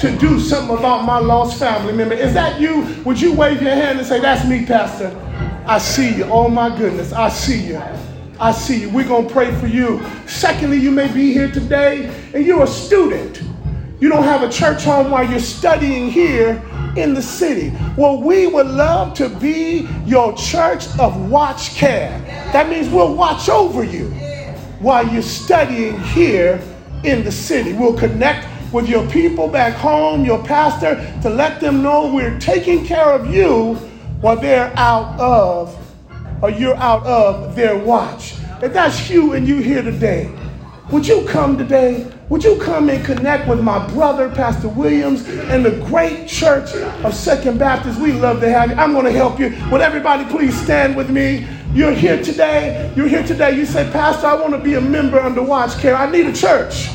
to 0.00 0.16
do 0.18 0.38
something 0.40 0.76
about 0.76 1.04
my 1.04 1.18
lost 1.18 1.58
family 1.58 1.92
member? 1.92 2.14
Is 2.14 2.34
that 2.34 2.60
you? 2.60 2.82
Would 3.04 3.20
you 3.20 3.32
wave 3.34 3.62
your 3.62 3.74
hand 3.74 3.98
and 3.98 4.06
say, 4.06 4.20
That's 4.20 4.46
me, 4.48 4.64
Pastor? 4.66 5.16
I 5.66 5.78
see 5.78 6.16
you. 6.16 6.24
Oh 6.24 6.48
my 6.48 6.76
goodness, 6.76 7.12
I 7.12 7.28
see 7.28 7.68
you. 7.68 7.82
I 8.38 8.52
see 8.52 8.80
you. 8.80 8.90
We're 8.90 9.08
going 9.08 9.28
to 9.28 9.32
pray 9.32 9.54
for 9.60 9.66
you. 9.66 10.04
Secondly, 10.26 10.76
you 10.76 10.90
may 10.90 11.12
be 11.12 11.32
here 11.32 11.50
today 11.50 12.06
and 12.34 12.44
you're 12.44 12.64
a 12.64 12.66
student. 12.66 13.42
You 14.00 14.08
don't 14.10 14.24
have 14.24 14.42
a 14.42 14.50
church 14.50 14.84
home 14.84 15.10
while 15.10 15.28
you're 15.28 15.38
studying 15.38 16.10
here 16.10 16.62
in 16.96 17.14
the 17.14 17.22
city. 17.22 17.72
Well, 17.96 18.20
we 18.20 18.46
would 18.46 18.66
love 18.66 19.14
to 19.14 19.28
be 19.28 19.88
your 20.04 20.34
church 20.36 20.86
of 20.98 21.30
watch 21.30 21.74
care. 21.74 22.10
That 22.52 22.68
means 22.68 22.88
we'll 22.88 23.14
watch 23.14 23.48
over 23.48 23.84
you 23.84 24.10
while 24.80 25.06
you're 25.08 25.22
studying 25.22 25.98
here 26.00 26.60
in 27.04 27.24
the 27.24 27.32
city. 27.32 27.72
We'll 27.72 27.96
connect 27.96 28.46
with 28.74 28.88
your 28.88 29.08
people 29.08 29.46
back 29.46 29.72
home, 29.74 30.24
your 30.24 30.42
pastor, 30.44 30.96
to 31.22 31.30
let 31.30 31.60
them 31.60 31.80
know 31.80 32.12
we're 32.12 32.38
taking 32.40 32.84
care 32.84 33.12
of 33.12 33.32
you 33.32 33.74
while 34.20 34.36
they're 34.36 34.72
out 34.76 35.18
of, 35.20 35.78
or 36.42 36.50
you're 36.50 36.76
out 36.76 37.06
of 37.06 37.54
their 37.54 37.78
watch. 37.78 38.34
If 38.60 38.72
that's 38.72 39.08
you 39.08 39.34
and 39.34 39.46
you 39.46 39.58
here 39.58 39.80
today, 39.80 40.28
would 40.90 41.06
you 41.06 41.24
come 41.24 41.56
today? 41.56 42.10
Would 42.30 42.42
you 42.42 42.58
come 42.60 42.90
and 42.90 43.04
connect 43.04 43.48
with 43.48 43.60
my 43.60 43.86
brother, 43.88 44.28
Pastor 44.28 44.68
Williams, 44.68 45.28
and 45.28 45.64
the 45.64 45.70
great 45.86 46.26
church 46.26 46.74
of 47.04 47.14
Second 47.14 47.58
Baptist? 47.58 48.00
We 48.00 48.12
love 48.12 48.40
to 48.40 48.50
have 48.50 48.70
you. 48.70 48.76
I'm 48.76 48.92
going 48.92 49.04
to 49.04 49.12
help 49.12 49.38
you. 49.38 49.56
Would 49.70 49.82
everybody 49.82 50.24
please 50.24 50.60
stand 50.60 50.96
with 50.96 51.10
me? 51.10 51.46
You're 51.72 51.92
here 51.92 52.20
today. 52.22 52.92
You're 52.96 53.08
here 53.08 53.22
today. 53.22 53.56
You 53.56 53.66
say, 53.66 53.88
Pastor, 53.92 54.26
I 54.26 54.34
want 54.34 54.52
to 54.52 54.58
be 54.58 54.74
a 54.74 54.80
member 54.80 55.20
under 55.20 55.42
Watch 55.42 55.78
Care. 55.78 55.94
I 55.94 56.10
need 56.10 56.26
a 56.26 56.32
church 56.32 56.88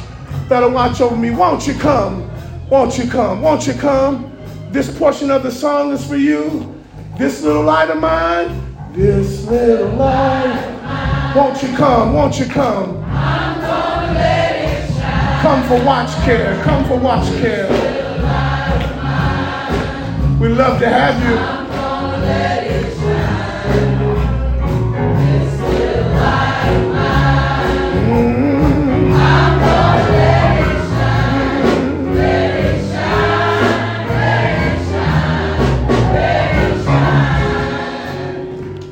that'll 0.49 0.71
watch 0.71 0.99
over 0.99 1.15
me. 1.15 1.29
Won't 1.29 1.67
you 1.67 1.75
come? 1.75 2.29
Won't 2.69 2.97
you 2.97 3.07
come? 3.07 3.41
Won't 3.41 3.67
you 3.67 3.73
come? 3.73 4.35
This 4.71 4.95
portion 4.97 5.31
of 5.31 5.43
the 5.43 5.51
song 5.51 5.93
is 5.93 6.05
for 6.05 6.17
you. 6.17 6.75
This 7.17 7.41
little 7.43 7.63
light 7.63 7.89
of 7.89 7.99
mine. 7.99 8.75
This 8.93 9.45
little 9.45 9.89
light. 9.91 11.33
Won't 11.35 11.61
you 11.61 11.69
come? 11.77 12.13
Won't 12.13 12.39
you 12.39 12.45
come? 12.45 13.03
I'm 13.05 13.61
gonna 13.61 14.13
let 14.13 14.55
it 14.55 14.93
shine. 14.93 15.41
Come 15.41 15.63
for 15.67 15.85
watch 15.85 16.11
care. 16.25 16.61
Come 16.63 16.85
for 16.85 16.97
watch 16.97 17.27
care. 17.39 17.69
We 20.39 20.49
love 20.49 20.79
to 20.79 20.89
have 20.89 21.23
you. 21.29 21.59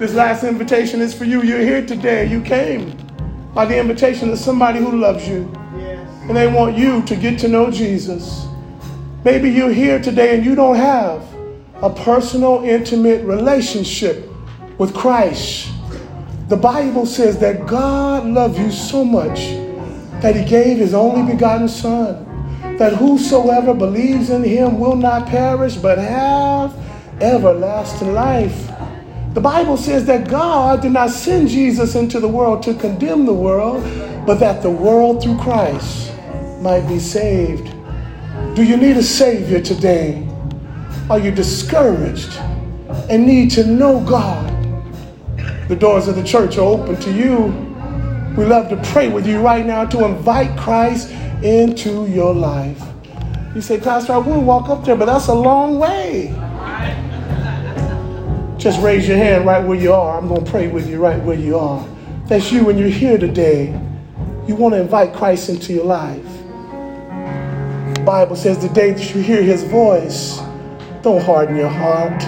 This 0.08 0.16
last 0.16 0.46
invitation 0.46 1.02
is 1.02 1.14
for 1.14 1.26
you. 1.26 1.44
You're 1.44 1.60
here 1.60 1.86
today. 1.86 2.28
You 2.28 2.40
came 2.40 2.96
by 3.54 3.66
the 3.66 3.78
invitation 3.78 4.30
of 4.30 4.40
somebody 4.40 4.80
who 4.80 4.96
loves 4.98 5.28
you. 5.28 5.52
And 5.76 6.30
they 6.34 6.48
want 6.48 6.78
you 6.78 7.02
to 7.02 7.16
get 7.18 7.38
to 7.40 7.50
know 7.50 7.70
Jesus. 7.70 8.48
Maybe 9.26 9.50
you're 9.50 9.74
here 9.74 10.02
today 10.02 10.34
and 10.34 10.46
you 10.46 10.56
don't 10.56 10.78
have 10.78 11.28
a 11.84 11.90
personal, 11.90 12.64
intimate 12.64 13.26
relationship 13.26 14.32
with 14.78 14.96
Christ. 14.96 15.74
The 16.48 16.56
Bible 16.56 17.06
says 17.06 17.38
that 17.40 17.68
God 17.68 18.28
loved 18.28 18.58
you 18.58 18.72
so 18.72 19.04
much 19.04 19.40
that 20.22 20.38
he 20.38 20.46
gave 20.46 20.78
his 20.78 20.94
only 20.94 21.34
begotten 21.34 21.68
Son, 21.68 22.78
that 22.78 22.94
whosoever 22.94 23.74
believes 23.74 24.30
in 24.30 24.42
him 24.42 24.80
will 24.80 24.96
not 24.96 25.28
perish 25.28 25.76
but 25.76 25.98
have 25.98 26.74
everlasting 27.22 28.14
life. 28.14 28.72
The 29.38 29.42
Bible 29.42 29.78
says 29.78 30.04
that 30.06 30.28
God 30.28 30.82
did 30.82 30.94
not 30.94 31.12
send 31.12 31.50
Jesus 31.50 31.94
into 31.94 32.20
the 32.20 32.28
world 32.28 32.64
to 32.64 32.74
condemn 32.74 33.28
the 33.28 33.36
world, 33.36 33.84
but 34.26 34.40
that 34.40 34.64
the 34.64 34.72
world 34.72 35.22
through 35.22 35.38
Christ 35.38 36.12
might 36.60 36.88
be 36.88 36.98
saved. 36.98 37.72
Do 38.56 38.64
you 38.64 38.78
need 38.78 38.98
a 38.98 39.04
Savior 39.04 39.62
today? 39.62 40.28
Are 41.08 41.20
you 41.20 41.30
discouraged 41.30 42.36
and 43.12 43.28
need 43.28 43.52
to 43.52 43.64
know 43.64 44.00
God? 44.00 44.50
The 45.70 45.76
doors 45.76 46.08
of 46.08 46.16
the 46.16 46.24
church 46.24 46.58
are 46.58 46.62
open 46.62 47.00
to 47.02 47.14
you. 47.14 47.54
We 48.36 48.44
love 48.44 48.70
to 48.70 48.78
pray 48.92 49.08
with 49.08 49.28
you 49.28 49.40
right 49.40 49.68
now 49.68 49.86
to 49.86 50.04
invite 50.04 50.58
Christ 50.58 51.12
into 51.44 52.08
your 52.08 52.34
life. 52.34 52.82
You 53.54 53.62
say, 53.62 53.80
Pastor, 53.80 54.14
I 54.14 54.18
want 54.18 54.40
to 54.40 54.46
walk 54.48 54.70
up 54.70 54.84
there, 54.84 54.96
but 54.96 55.06
that's 55.06 55.28
a 55.28 55.36
long 55.36 55.78
way. 55.78 56.34
Just 58.58 58.82
raise 58.82 59.08
your 59.08 59.18
hand 59.18 59.46
right 59.46 59.64
where 59.64 59.80
you 59.80 59.94
are. 59.94 60.18
I'm 60.18 60.28
going 60.28 60.44
to 60.44 60.50
pray 60.50 60.68
with 60.68 60.90
you 60.90 61.00
right 61.00 61.22
where 61.24 61.38
you 61.38 61.60
are. 61.60 61.88
That's 62.26 62.52
you 62.52 62.66
when 62.66 62.78
you're 62.78 62.90
here 62.90 63.18
today. 63.20 63.68
You 64.48 64.56
want 64.56 64.74
to 64.74 64.82
invite 64.82 65.14
Christ 65.14 65.50
into 65.50 65.74
your 65.74 65.86
life. 65.86 66.26
The 67.94 68.04
Bible 68.04 68.36
says 68.36 68.58
the 68.58 68.70
day 68.70 68.94
that 68.94 69.14
you 69.14 69.22
hear 69.22 69.44
his 69.44 69.64
voice, 69.64 70.40
don't 71.04 71.22
harden 71.22 71.56
your 71.56 71.70
heart. 71.70 72.22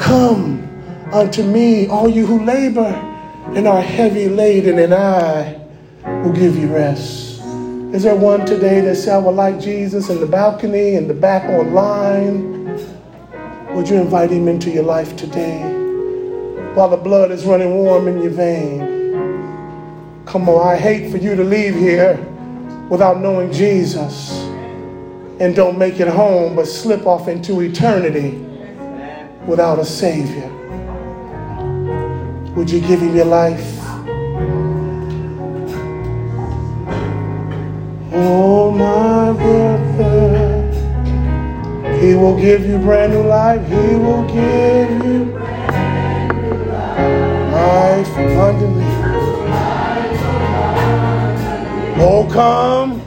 Come 0.00 0.62
unto 1.12 1.42
me, 1.42 1.86
all 1.88 2.08
you 2.08 2.24
who 2.26 2.42
labor 2.42 3.10
and 3.54 3.68
are 3.68 3.82
heavy 3.82 4.28
laden, 4.28 4.78
and 4.78 4.94
I 4.94 5.60
will 6.22 6.32
give 6.32 6.56
you 6.56 6.68
rest. 6.74 7.40
Is 7.92 8.02
there 8.02 8.16
one 8.16 8.46
today 8.46 8.80
that 8.80 8.96
say, 8.96 9.12
I 9.12 9.18
would 9.18 9.36
like 9.36 9.60
Jesus 9.60 10.08
in 10.08 10.18
the 10.18 10.26
balcony, 10.26 10.94
in 10.94 11.06
the 11.06 11.14
back 11.14 11.44
online? 11.44 12.63
Would 13.74 13.88
you 13.88 13.96
invite 13.96 14.30
him 14.30 14.46
into 14.46 14.70
your 14.70 14.84
life 14.84 15.16
today 15.16 15.60
while 16.74 16.88
the 16.88 16.96
blood 16.96 17.32
is 17.32 17.44
running 17.44 17.74
warm 17.74 18.06
in 18.06 18.22
your 18.22 18.30
vein? 18.30 20.22
Come 20.26 20.48
on, 20.48 20.64
I 20.66 20.76
hate 20.76 21.10
for 21.10 21.16
you 21.16 21.34
to 21.34 21.42
leave 21.42 21.74
here 21.74 22.16
without 22.88 23.18
knowing 23.18 23.52
Jesus 23.52 24.30
and 25.40 25.56
don't 25.56 25.76
make 25.76 25.98
it 25.98 26.06
home 26.06 26.54
but 26.54 26.68
slip 26.68 27.04
off 27.04 27.26
into 27.26 27.62
eternity 27.62 28.38
without 29.44 29.80
a 29.80 29.84
Savior. 29.84 30.48
Would 32.54 32.70
you 32.70 32.80
give 32.80 33.00
him 33.00 33.16
your 33.16 33.24
life? 33.24 33.80
Oh, 38.12 38.70
my. 38.70 39.63
He 42.04 42.14
will 42.14 42.38
give 42.38 42.66
you 42.66 42.76
brand 42.76 43.14
new 43.14 43.22
life. 43.22 43.66
He 43.66 43.96
will 43.96 44.26
give 44.26 44.90
you 45.06 45.24
life 47.50 48.10
abundantly. 48.10 48.84
Oh, 51.96 52.28
come. 52.30 53.00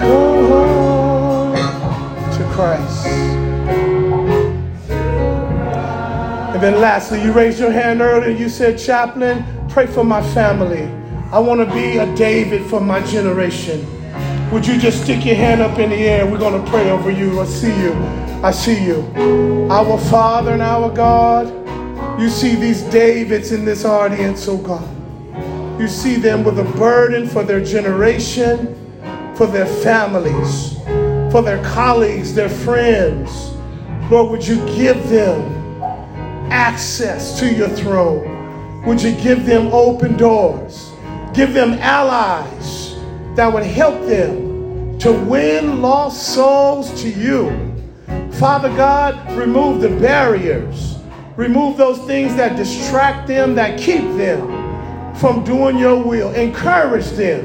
Come. 0.00 1.54
To 2.36 2.44
Christ. 2.52 3.06
And 6.52 6.62
then 6.62 6.78
lastly, 6.78 7.22
you 7.22 7.32
raised 7.32 7.58
your 7.58 7.72
hand 7.72 8.02
earlier. 8.02 8.36
You 8.36 8.50
said, 8.50 8.78
Chaplain, 8.78 9.42
pray 9.70 9.86
for 9.86 10.04
my 10.04 10.20
family. 10.34 11.03
I 11.34 11.40
want 11.40 11.68
to 11.68 11.74
be 11.74 11.96
a 11.96 12.14
David 12.14 12.64
for 12.70 12.80
my 12.80 13.04
generation. 13.04 13.84
Would 14.52 14.64
you 14.64 14.78
just 14.78 15.02
stick 15.02 15.24
your 15.24 15.34
hand 15.34 15.62
up 15.62 15.80
in 15.80 15.90
the 15.90 15.96
air? 15.96 16.24
We're 16.24 16.38
going 16.38 16.64
to 16.64 16.70
pray 16.70 16.88
over 16.90 17.10
you. 17.10 17.40
I 17.40 17.44
see 17.44 17.76
you. 17.82 17.92
I 18.44 18.52
see 18.52 18.84
you. 18.84 19.00
Our 19.68 19.98
Father 19.98 20.52
and 20.52 20.62
our 20.62 20.94
God, 20.94 21.48
you 22.20 22.28
see 22.28 22.54
these 22.54 22.82
Davids 22.82 23.50
in 23.50 23.64
this 23.64 23.84
audience, 23.84 24.46
oh 24.46 24.58
God. 24.58 24.88
You 25.80 25.88
see 25.88 26.14
them 26.14 26.44
with 26.44 26.60
a 26.60 26.78
burden 26.78 27.26
for 27.26 27.42
their 27.42 27.64
generation, 27.64 28.76
for 29.34 29.48
their 29.48 29.66
families, 29.66 30.74
for 31.32 31.42
their 31.42 31.60
colleagues, 31.64 32.32
their 32.32 32.48
friends. 32.48 33.50
Lord, 34.08 34.30
would 34.30 34.46
you 34.46 34.64
give 34.76 35.08
them 35.08 35.82
access 36.52 37.40
to 37.40 37.52
your 37.52 37.70
throne? 37.70 38.84
Would 38.86 39.02
you 39.02 39.16
give 39.16 39.44
them 39.46 39.70
open 39.72 40.16
doors? 40.16 40.83
Give 41.34 41.52
them 41.52 41.72
allies 41.80 42.94
that 43.34 43.52
would 43.52 43.64
help 43.64 44.06
them 44.06 44.98
to 45.00 45.12
win 45.12 45.82
lost 45.82 46.34
souls 46.34 47.02
to 47.02 47.10
you. 47.10 47.50
Father 48.34 48.68
God, 48.76 49.36
remove 49.36 49.80
the 49.80 49.88
barriers. 49.88 50.98
Remove 51.36 51.76
those 51.76 51.98
things 52.06 52.36
that 52.36 52.56
distract 52.56 53.26
them, 53.26 53.56
that 53.56 53.78
keep 53.78 54.02
them 54.16 54.46
from 55.16 55.42
doing 55.42 55.76
your 55.76 56.00
will. 56.00 56.32
Encourage 56.34 57.10
them 57.10 57.44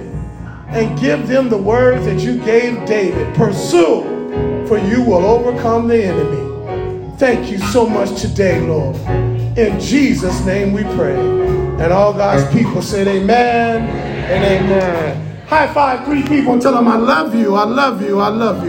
and 0.67 0.99
give 0.99 1.27
them 1.27 1.49
the 1.49 1.57
words 1.57 2.05
that 2.05 2.19
you 2.19 2.37
gave 2.45 2.85
David. 2.85 3.35
Pursue, 3.35 4.03
for 4.67 4.77
you 4.77 5.01
will 5.01 5.25
overcome 5.25 5.87
the 5.87 6.03
enemy. 6.03 7.17
Thank 7.17 7.49
you 7.51 7.57
so 7.57 7.89
much 7.89 8.21
today, 8.21 8.61
Lord. 8.61 8.95
In 9.57 9.79
Jesus' 9.79 10.45
name 10.45 10.73
we 10.73 10.83
pray. 10.83 11.68
And 11.79 11.93
all 11.93 12.11
God's 12.11 12.45
people 12.53 12.81
said 12.81 13.07
amen 13.07 13.87
and 13.87 14.43
amen. 14.43 15.37
High 15.47 15.73
five 15.73 16.05
three 16.05 16.23
people 16.23 16.53
and 16.53 16.61
tell 16.61 16.73
them 16.73 16.89
I 16.89 16.97
love 16.97 17.33
you, 17.33 17.55
I 17.55 17.63
love 17.63 18.01
you, 18.01 18.19
I 18.19 18.27
love 18.27 18.57
you. 18.57 18.67